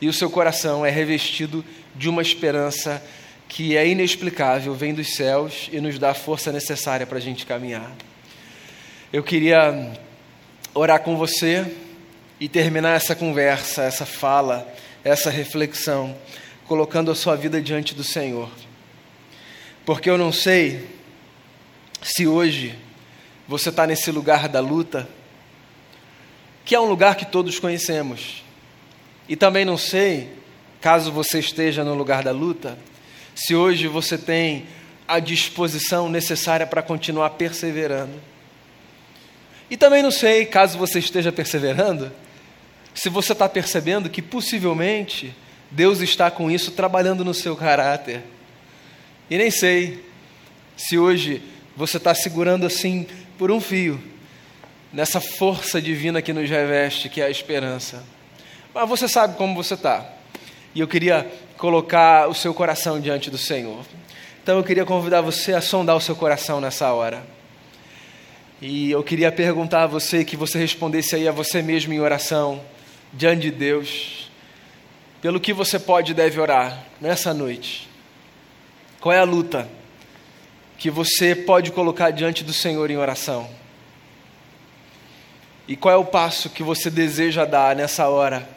e 0.00 0.08
o 0.08 0.14
seu 0.14 0.30
coração 0.30 0.86
é 0.86 0.88
revestido 0.88 1.62
de 1.94 2.08
uma 2.08 2.22
esperança 2.22 3.02
que 3.48 3.76
é 3.76 3.86
inexplicável, 3.86 4.74
vem 4.74 4.94
dos 4.94 5.14
céus 5.14 5.68
e 5.72 5.80
nos 5.80 5.98
dá 5.98 6.10
a 6.10 6.14
força 6.14 6.50
necessária 6.50 7.06
para 7.06 7.18
a 7.18 7.20
gente 7.20 7.46
caminhar. 7.46 7.92
Eu 9.12 9.22
queria 9.22 9.92
orar 10.74 11.00
com 11.00 11.16
você 11.16 11.64
e 12.40 12.48
terminar 12.48 12.96
essa 12.96 13.14
conversa, 13.14 13.82
essa 13.82 14.04
fala 14.04 14.66
essa 15.04 15.28
reflexão, 15.28 16.16
colocando 16.66 17.10
a 17.10 17.14
sua 17.14 17.36
vida 17.36 17.60
diante 17.60 17.94
do 17.94 18.02
Senhor. 18.02 18.50
Porque 19.84 20.08
eu 20.08 20.16
não 20.16 20.32
sei 20.32 20.88
se 22.02 22.26
hoje 22.26 22.74
você 23.46 23.68
está 23.68 23.86
nesse 23.86 24.10
lugar 24.10 24.48
da 24.48 24.60
luta, 24.60 25.06
que 26.64 26.74
é 26.74 26.80
um 26.80 26.86
lugar 26.86 27.16
que 27.16 27.26
todos 27.26 27.58
conhecemos. 27.58 28.42
E 29.28 29.36
também 29.36 29.66
não 29.66 29.76
sei, 29.76 30.32
caso 30.80 31.12
você 31.12 31.38
esteja 31.38 31.84
no 31.84 31.94
lugar 31.94 32.22
da 32.22 32.32
luta, 32.32 32.78
se 33.34 33.54
hoje 33.54 33.88
você 33.88 34.16
tem 34.16 34.66
a 35.06 35.18
disposição 35.18 36.08
necessária 36.08 36.66
para 36.66 36.82
continuar 36.82 37.30
perseverando. 37.30 38.14
E 39.70 39.76
também 39.76 40.02
não 40.02 40.10
sei, 40.10 40.46
caso 40.46 40.78
você 40.78 40.98
esteja 40.98 41.32
perseverando, 41.32 42.12
se 42.94 43.08
você 43.08 43.32
está 43.32 43.48
percebendo 43.48 44.08
que 44.08 44.22
possivelmente 44.22 45.34
Deus 45.70 46.00
está 46.00 46.30
com 46.30 46.50
isso 46.50 46.70
trabalhando 46.70 47.24
no 47.24 47.34
seu 47.34 47.56
caráter. 47.56 48.22
E 49.28 49.36
nem 49.36 49.50
sei 49.50 50.04
se 50.76 50.96
hoje 50.96 51.42
você 51.76 51.96
está 51.96 52.14
segurando 52.14 52.64
assim 52.66 53.06
por 53.36 53.50
um 53.50 53.60
fio, 53.60 54.00
nessa 54.92 55.20
força 55.20 55.82
divina 55.82 56.22
que 56.22 56.32
nos 56.32 56.48
reveste, 56.48 57.08
que 57.08 57.20
é 57.20 57.26
a 57.26 57.30
esperança. 57.30 58.04
Mas 58.72 58.88
você 58.88 59.08
sabe 59.08 59.36
como 59.36 59.54
você 59.54 59.74
está. 59.74 60.08
E 60.74 60.80
eu 60.80 60.86
queria 60.86 61.28
colocar 61.56 62.28
o 62.28 62.34
seu 62.34 62.52
coração 62.52 63.00
diante 63.00 63.30
do 63.30 63.38
Senhor. 63.38 63.84
Então 64.42 64.58
eu 64.58 64.64
queria 64.64 64.84
convidar 64.84 65.20
você 65.20 65.54
a 65.54 65.60
sondar 65.60 65.96
o 65.96 66.00
seu 66.00 66.14
coração 66.14 66.60
nessa 66.60 66.92
hora. 66.92 67.24
E 68.60 68.90
eu 68.90 69.02
queria 69.02 69.32
perguntar 69.32 69.84
a 69.84 69.86
você 69.86 70.24
que 70.24 70.36
você 70.36 70.58
respondesse 70.58 71.14
aí 71.16 71.26
a 71.28 71.32
você 71.32 71.62
mesmo 71.62 71.92
em 71.92 72.00
oração 72.00 72.60
diante 73.12 73.42
de 73.42 73.50
Deus, 73.50 74.30
pelo 75.20 75.40
que 75.40 75.52
você 75.52 75.78
pode 75.78 76.12
e 76.12 76.14
deve 76.14 76.40
orar 76.40 76.84
nessa 77.00 77.32
noite. 77.32 77.88
Qual 79.00 79.12
é 79.12 79.18
a 79.18 79.24
luta 79.24 79.68
que 80.78 80.90
você 80.90 81.34
pode 81.34 81.72
colocar 81.72 82.10
diante 82.10 82.42
do 82.42 82.52
Senhor 82.52 82.90
em 82.90 82.96
oração? 82.96 83.48
E 85.66 85.76
qual 85.76 85.94
é 85.94 85.96
o 85.96 86.04
passo 86.04 86.50
que 86.50 86.62
você 86.62 86.90
deseja 86.90 87.44
dar 87.44 87.74
nessa 87.74 88.08
hora? 88.08 88.48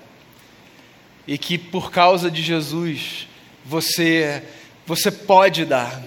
E 1.28 1.38
que 1.38 1.58
por 1.58 1.92
causa 1.92 2.32
de 2.32 2.42
Jesus 2.42 3.28
você 3.66 4.42
você 4.86 5.12
pode 5.12 5.66
dar. 5.66 6.02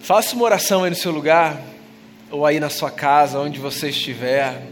Faça 0.00 0.36
uma 0.36 0.44
oração 0.44 0.84
aí 0.84 0.90
no 0.90 0.96
seu 0.96 1.10
lugar, 1.10 1.60
ou 2.30 2.44
aí 2.44 2.60
na 2.60 2.68
sua 2.68 2.90
casa, 2.90 3.38
onde 3.38 3.58
você 3.58 3.88
estiver. 3.88 4.62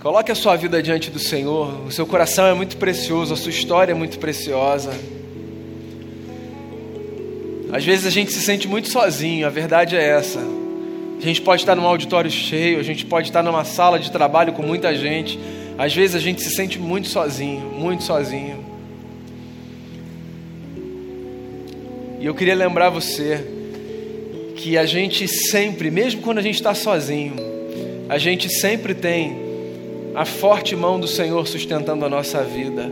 Coloque 0.00 0.32
a 0.32 0.34
sua 0.34 0.56
vida 0.56 0.82
diante 0.82 1.10
do 1.10 1.18
Senhor. 1.18 1.86
O 1.86 1.92
seu 1.92 2.06
coração 2.06 2.46
é 2.46 2.54
muito 2.54 2.76
precioso, 2.76 3.34
a 3.34 3.36
sua 3.36 3.50
história 3.50 3.92
é 3.92 3.94
muito 3.94 4.18
preciosa. 4.18 4.90
Às 7.72 7.84
vezes 7.84 8.06
a 8.06 8.10
gente 8.10 8.32
se 8.32 8.40
sente 8.40 8.66
muito 8.66 8.88
sozinho, 8.88 9.46
a 9.46 9.50
verdade 9.50 9.96
é 9.96 10.02
essa. 10.02 10.38
A 10.38 11.20
gente 11.20 11.40
pode 11.42 11.62
estar 11.62 11.74
num 11.74 11.86
auditório 11.86 12.30
cheio, 12.30 12.78
a 12.78 12.82
gente 12.82 13.04
pode 13.04 13.28
estar 13.28 13.42
numa 13.42 13.64
sala 13.64 13.98
de 13.98 14.10
trabalho 14.10 14.52
com 14.52 14.62
muita 14.62 14.94
gente. 14.94 15.38
Às 15.76 15.94
vezes 15.94 16.14
a 16.14 16.20
gente 16.20 16.40
se 16.40 16.50
sente 16.50 16.78
muito 16.78 17.08
sozinho, 17.08 17.70
muito 17.72 18.04
sozinho. 18.04 18.64
E 22.20 22.26
eu 22.26 22.34
queria 22.34 22.54
lembrar 22.54 22.90
você 22.90 23.44
que 24.56 24.78
a 24.78 24.86
gente 24.86 25.26
sempre, 25.26 25.90
mesmo 25.90 26.22
quando 26.22 26.38
a 26.38 26.42
gente 26.42 26.54
está 26.54 26.74
sozinho, 26.74 27.34
a 28.08 28.16
gente 28.18 28.48
sempre 28.48 28.94
tem 28.94 29.36
a 30.14 30.24
forte 30.24 30.76
mão 30.76 30.98
do 31.00 31.08
Senhor 31.08 31.46
sustentando 31.46 32.04
a 32.04 32.08
nossa 32.08 32.42
vida. 32.42 32.90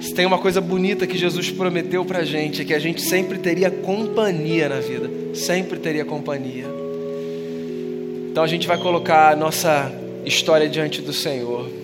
Se 0.00 0.12
tem 0.12 0.24
uma 0.24 0.38
coisa 0.38 0.60
bonita 0.60 1.06
que 1.06 1.16
Jesus 1.16 1.50
prometeu 1.50 2.04
para 2.04 2.20
a 2.20 2.24
gente, 2.24 2.62
é 2.62 2.64
que 2.64 2.74
a 2.74 2.78
gente 2.78 3.02
sempre 3.02 3.38
teria 3.38 3.70
companhia 3.70 4.68
na 4.68 4.80
vida, 4.80 5.10
sempre 5.34 5.78
teria 5.78 6.04
companhia. 6.04 6.66
Então 8.30 8.42
a 8.42 8.46
gente 8.46 8.66
vai 8.66 8.78
colocar 8.78 9.30
a 9.30 9.36
nossa 9.36 9.92
história 10.24 10.68
diante 10.68 11.00
do 11.00 11.12
Senhor. 11.12 11.83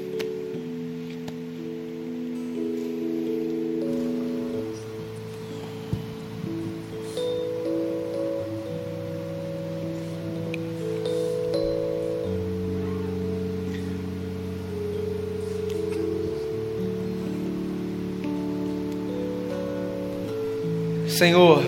Senhor, 21.20 21.62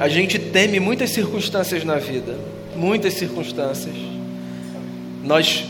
a 0.00 0.08
gente 0.08 0.36
teme 0.36 0.80
muitas 0.80 1.10
circunstâncias 1.10 1.84
na 1.84 1.94
vida, 1.94 2.36
muitas 2.74 3.14
circunstâncias. 3.14 3.94
Nós, 5.22 5.64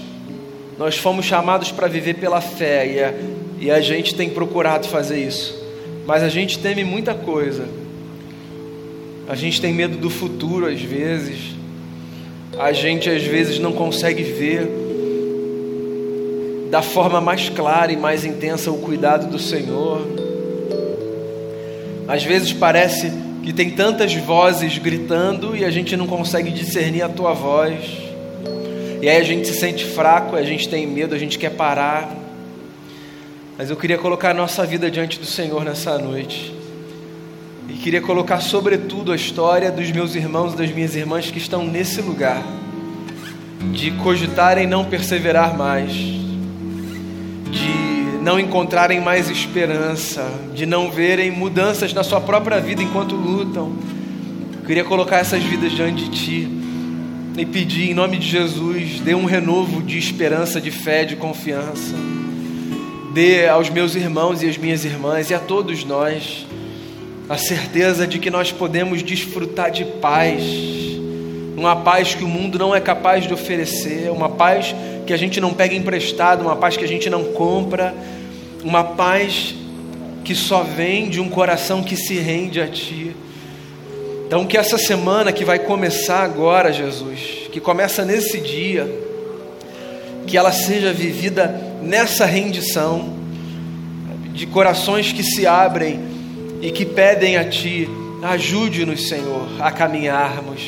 nós 0.79 0.97
fomos 0.97 1.27
chamados 1.27 1.71
para 1.71 1.87
viver 1.87 2.15
pela 2.15 2.41
fé 2.41 2.87
e 2.87 3.03
a, 3.03 3.15
e 3.61 3.71
a 3.71 3.79
gente 3.83 4.15
tem 4.15 4.31
procurado 4.31 4.89
fazer 4.89 5.23
isso, 5.23 5.63
mas 6.07 6.23
a 6.23 6.31
gente 6.31 6.59
teme 6.61 6.83
muita 6.83 7.13
coisa. 7.13 7.69
A 9.29 9.35
gente 9.35 9.61
tem 9.61 9.75
medo 9.75 9.99
do 9.99 10.09
futuro 10.09 10.65
às 10.65 10.81
vezes, 10.81 11.55
a 12.59 12.73
gente 12.73 13.11
às 13.11 13.23
vezes 13.23 13.59
não 13.59 13.73
consegue 13.73 14.23
ver 14.23 14.67
da 16.71 16.81
forma 16.81 17.21
mais 17.21 17.51
clara 17.51 17.93
e 17.93 17.99
mais 17.99 18.25
intensa 18.25 18.71
o 18.71 18.79
cuidado 18.79 19.27
do 19.27 19.39
Senhor. 19.39 20.25
Às 22.09 22.23
vezes 22.23 22.53
parece 22.53 23.13
que 23.43 23.53
tem 23.53 23.71
tantas 23.71 24.15
vozes 24.15 24.79
gritando 24.79 25.57
e 25.57 25.65
a 25.65 25.71
gente 25.71 25.97
não 25.97 26.07
consegue 26.07 26.51
discernir 26.51 27.03
a 27.03 27.09
tua 27.09 27.33
voz. 27.33 27.79
E 29.03 29.09
aí 29.09 29.21
a 29.21 29.25
gente 29.25 29.47
se 29.47 29.55
sente 29.55 29.85
fraco, 29.85 30.37
a 30.37 30.43
gente 30.43 30.69
tem 30.69 30.87
medo, 30.87 31.15
a 31.15 31.19
gente 31.19 31.39
quer 31.39 31.51
parar. 31.51 32.13
Mas 33.59 33.71
eu 33.71 33.77
queria 33.77 33.99
colocar 33.99 34.31
a 34.31 34.35
nossa 34.35 34.65
vida 34.67 34.91
diante 34.91 35.19
do 35.19 35.27
Senhor 35.27 35.65
nessa 35.65 35.99
noite. 35.99 36.55
E 37.69 37.73
queria 37.75 38.01
colocar, 38.01 38.41
sobretudo, 38.41 39.13
a 39.13 39.17
história 39.17 39.71
dos 39.71 39.91
meus 39.91 40.15
irmãos 40.15 40.55
e 40.55 40.57
das 40.57 40.71
minhas 40.71 40.95
irmãs 40.95 41.31
que 41.31 41.39
estão 41.39 41.65
nesse 41.65 42.01
lugar, 42.01 42.43
de 43.73 43.91
cogitarem 43.93 44.67
não 44.67 44.85
perseverar 44.85 45.57
mais, 45.57 45.93
não 48.27 48.41
encontrarem 48.41 49.01
mais 49.01 49.31
esperança, 49.31 50.29
de 50.53 50.67
não 50.67 50.91
verem 50.91 51.31
mudanças 51.31 51.95
na 51.95 52.03
sua 52.03 52.21
própria 52.21 52.59
vida 52.59 52.83
enquanto 52.83 53.15
lutam. 53.15 53.73
Eu 54.53 54.67
queria 54.67 54.83
colocar 54.83 55.19
essas 55.19 55.41
vidas 55.45 55.71
diante 55.71 56.09
de 56.09 56.11
Ti 56.11 56.49
e 57.39 57.47
pedir, 57.47 57.89
em 57.89 57.95
nome 57.95 58.17
de 58.17 58.27
Jesus, 58.29 58.99
dê 58.99 59.15
um 59.15 59.27
renovo 59.27 59.81
de 59.81 59.97
esperança, 59.97 60.61
de 60.61 60.73
fé, 60.73 61.05
de 61.05 61.15
confiança. 61.15 61.95
Dê 63.15 63.47
aos 63.47 63.71
meus 63.71 63.95
irmãos 63.95 64.43
e 64.43 64.49
às 64.49 64.59
minhas 64.59 64.85
irmãs 64.85 65.31
e 65.31 65.35
a 65.35 65.39
todos 65.39 65.85
nós 65.85 66.45
a 67.29 67.39
certeza 67.39 68.09
de 68.09 68.19
que 68.19 68.29
nós 68.29 68.51
podemos 68.51 69.05
desfrutar 69.05 69.71
de 69.71 69.85
paz, 69.85 70.43
uma 71.57 71.77
paz 71.77 72.17
que 72.17 72.25
o 72.25 72.29
mundo 72.29 72.59
não 72.59 72.75
é 72.75 72.81
capaz 72.81 73.25
de 73.25 73.33
oferecer, 73.33 74.11
uma 74.11 74.29
paz 74.29 74.75
que 75.07 75.13
a 75.13 75.17
gente 75.17 75.41
não 75.41 75.55
pega 75.55 75.77
emprestado, 75.77 76.43
uma 76.43 76.57
paz 76.57 76.77
que 76.77 76.83
a 76.85 76.89
gente 76.89 77.09
não 77.09 77.23
compra, 77.27 77.95
uma 78.67 78.83
paz 78.83 79.55
que 80.25 80.35
só 80.35 80.65
vem 80.65 81.09
de 81.09 81.21
um 81.21 81.29
coração 81.29 81.85
que 81.85 81.97
se 81.97 82.15
rende 82.19 82.61
a 82.61 82.67
Ti. 82.67 83.15
Então, 84.27 84.45
que 84.45 84.59
essa 84.59 84.77
semana 84.77 85.31
que 85.33 85.45
vai 85.45 85.61
começar 85.61 86.25
agora, 86.25 86.73
Jesus, 86.73 87.49
que 87.53 87.61
começa 87.61 88.05
nesse 88.05 88.41
dia, 88.41 88.93
que 90.27 90.37
ela 90.37 90.51
seja 90.51 90.93
vivida 90.93 91.47
nessa 91.81 92.27
rendição, 92.27 93.15
de 94.35 94.47
corações 94.47 95.13
que 95.13 95.23
se 95.23 95.47
abrem 95.47 96.01
e 96.61 96.73
que 96.73 96.85
pedem 96.85 97.37
a 97.37 97.49
Ti, 97.49 97.89
ajude-nos, 98.21 99.09
Senhor, 99.09 99.47
a 99.61 99.71
caminharmos. 99.71 100.61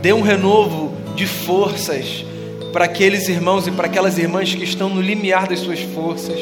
Dê 0.00 0.12
um 0.12 0.22
renovo 0.22 0.94
de 1.16 1.26
forças 1.26 2.24
para 2.72 2.84
aqueles 2.84 3.28
irmãos 3.28 3.66
e 3.66 3.72
para 3.72 3.86
aquelas 3.86 4.18
irmãs 4.18 4.54
que 4.54 4.62
estão 4.62 4.88
no 4.88 5.02
limiar 5.02 5.48
das 5.48 5.58
suas 5.58 5.80
forças. 5.80 6.38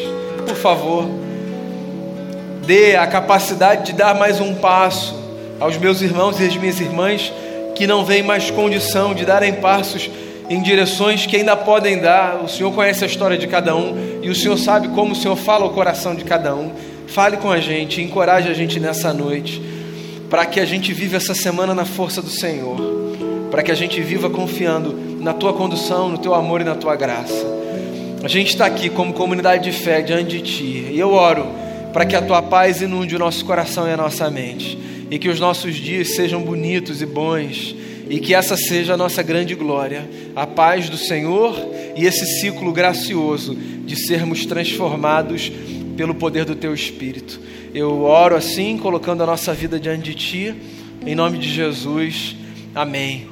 Por 0.46 0.56
favor, 0.56 1.08
dê 2.66 2.96
a 2.96 3.06
capacidade 3.06 3.86
de 3.86 3.92
dar 3.92 4.14
mais 4.14 4.40
um 4.40 4.54
passo 4.54 5.14
aos 5.58 5.76
meus 5.76 6.00
irmãos 6.00 6.40
e 6.40 6.46
às 6.46 6.56
minhas 6.56 6.80
irmãs 6.80 7.32
que 7.74 7.86
não 7.86 8.04
veem 8.04 8.22
mais 8.22 8.50
condição 8.50 9.14
de 9.14 9.24
darem 9.24 9.54
passos 9.54 10.10
em 10.48 10.60
direções 10.60 11.26
que 11.26 11.36
ainda 11.36 11.56
podem 11.56 11.98
dar. 11.98 12.42
O 12.42 12.48
Senhor 12.48 12.72
conhece 12.72 13.04
a 13.04 13.06
história 13.06 13.38
de 13.38 13.46
cada 13.46 13.74
um 13.74 14.20
e 14.22 14.28
o 14.28 14.34
Senhor 14.34 14.58
sabe 14.58 14.88
como 14.88 15.12
o 15.12 15.16
Senhor 15.16 15.36
fala 15.36 15.64
o 15.64 15.70
coração 15.70 16.14
de 16.14 16.24
cada 16.24 16.54
um. 16.54 16.70
Fale 17.06 17.36
com 17.36 17.50
a 17.50 17.60
gente, 17.60 18.00
encoraje 18.00 18.48
a 18.48 18.54
gente 18.54 18.80
nessa 18.80 19.12
noite, 19.12 19.62
para 20.30 20.46
que 20.46 20.58
a 20.58 20.64
gente 20.64 20.92
viva 20.92 21.16
essa 21.16 21.34
semana 21.34 21.74
na 21.74 21.84
força 21.84 22.22
do 22.22 22.30
Senhor, 22.30 22.76
para 23.50 23.62
que 23.62 23.70
a 23.70 23.74
gente 23.74 24.00
viva 24.00 24.30
confiando 24.30 24.94
na 25.20 25.32
tua 25.32 25.52
condução, 25.52 26.08
no 26.08 26.18
teu 26.18 26.34
amor 26.34 26.62
e 26.62 26.64
na 26.64 26.74
tua 26.74 26.96
graça. 26.96 27.61
A 28.22 28.28
gente 28.28 28.50
está 28.50 28.66
aqui 28.66 28.88
como 28.88 29.12
comunidade 29.12 29.64
de 29.64 29.76
fé 29.76 30.00
diante 30.00 30.38
de 30.38 30.42
ti, 30.42 30.86
e 30.92 30.98
eu 30.98 31.12
oro 31.12 31.44
para 31.92 32.06
que 32.06 32.14
a 32.14 32.22
tua 32.22 32.40
paz 32.40 32.80
inunde 32.80 33.16
o 33.16 33.18
nosso 33.18 33.44
coração 33.44 33.88
e 33.88 33.90
a 33.90 33.96
nossa 33.96 34.30
mente, 34.30 34.78
e 35.10 35.18
que 35.18 35.28
os 35.28 35.40
nossos 35.40 35.74
dias 35.74 36.14
sejam 36.14 36.40
bonitos 36.40 37.02
e 37.02 37.06
bons, 37.06 37.74
e 38.08 38.20
que 38.20 38.32
essa 38.32 38.56
seja 38.56 38.94
a 38.94 38.96
nossa 38.96 39.24
grande 39.24 39.56
glória, 39.56 40.08
a 40.36 40.46
paz 40.46 40.88
do 40.88 40.96
Senhor 40.96 41.52
e 41.96 42.06
esse 42.06 42.24
ciclo 42.40 42.72
gracioso 42.72 43.56
de 43.56 43.96
sermos 43.96 44.46
transformados 44.46 45.50
pelo 45.96 46.14
poder 46.14 46.44
do 46.44 46.54
teu 46.54 46.72
Espírito. 46.72 47.40
Eu 47.74 48.02
oro 48.02 48.36
assim, 48.36 48.78
colocando 48.78 49.24
a 49.24 49.26
nossa 49.26 49.52
vida 49.52 49.80
diante 49.80 50.04
de 50.04 50.14
ti, 50.14 50.54
em 51.04 51.16
nome 51.16 51.38
de 51.38 51.50
Jesus. 51.52 52.36
Amém. 52.72 53.26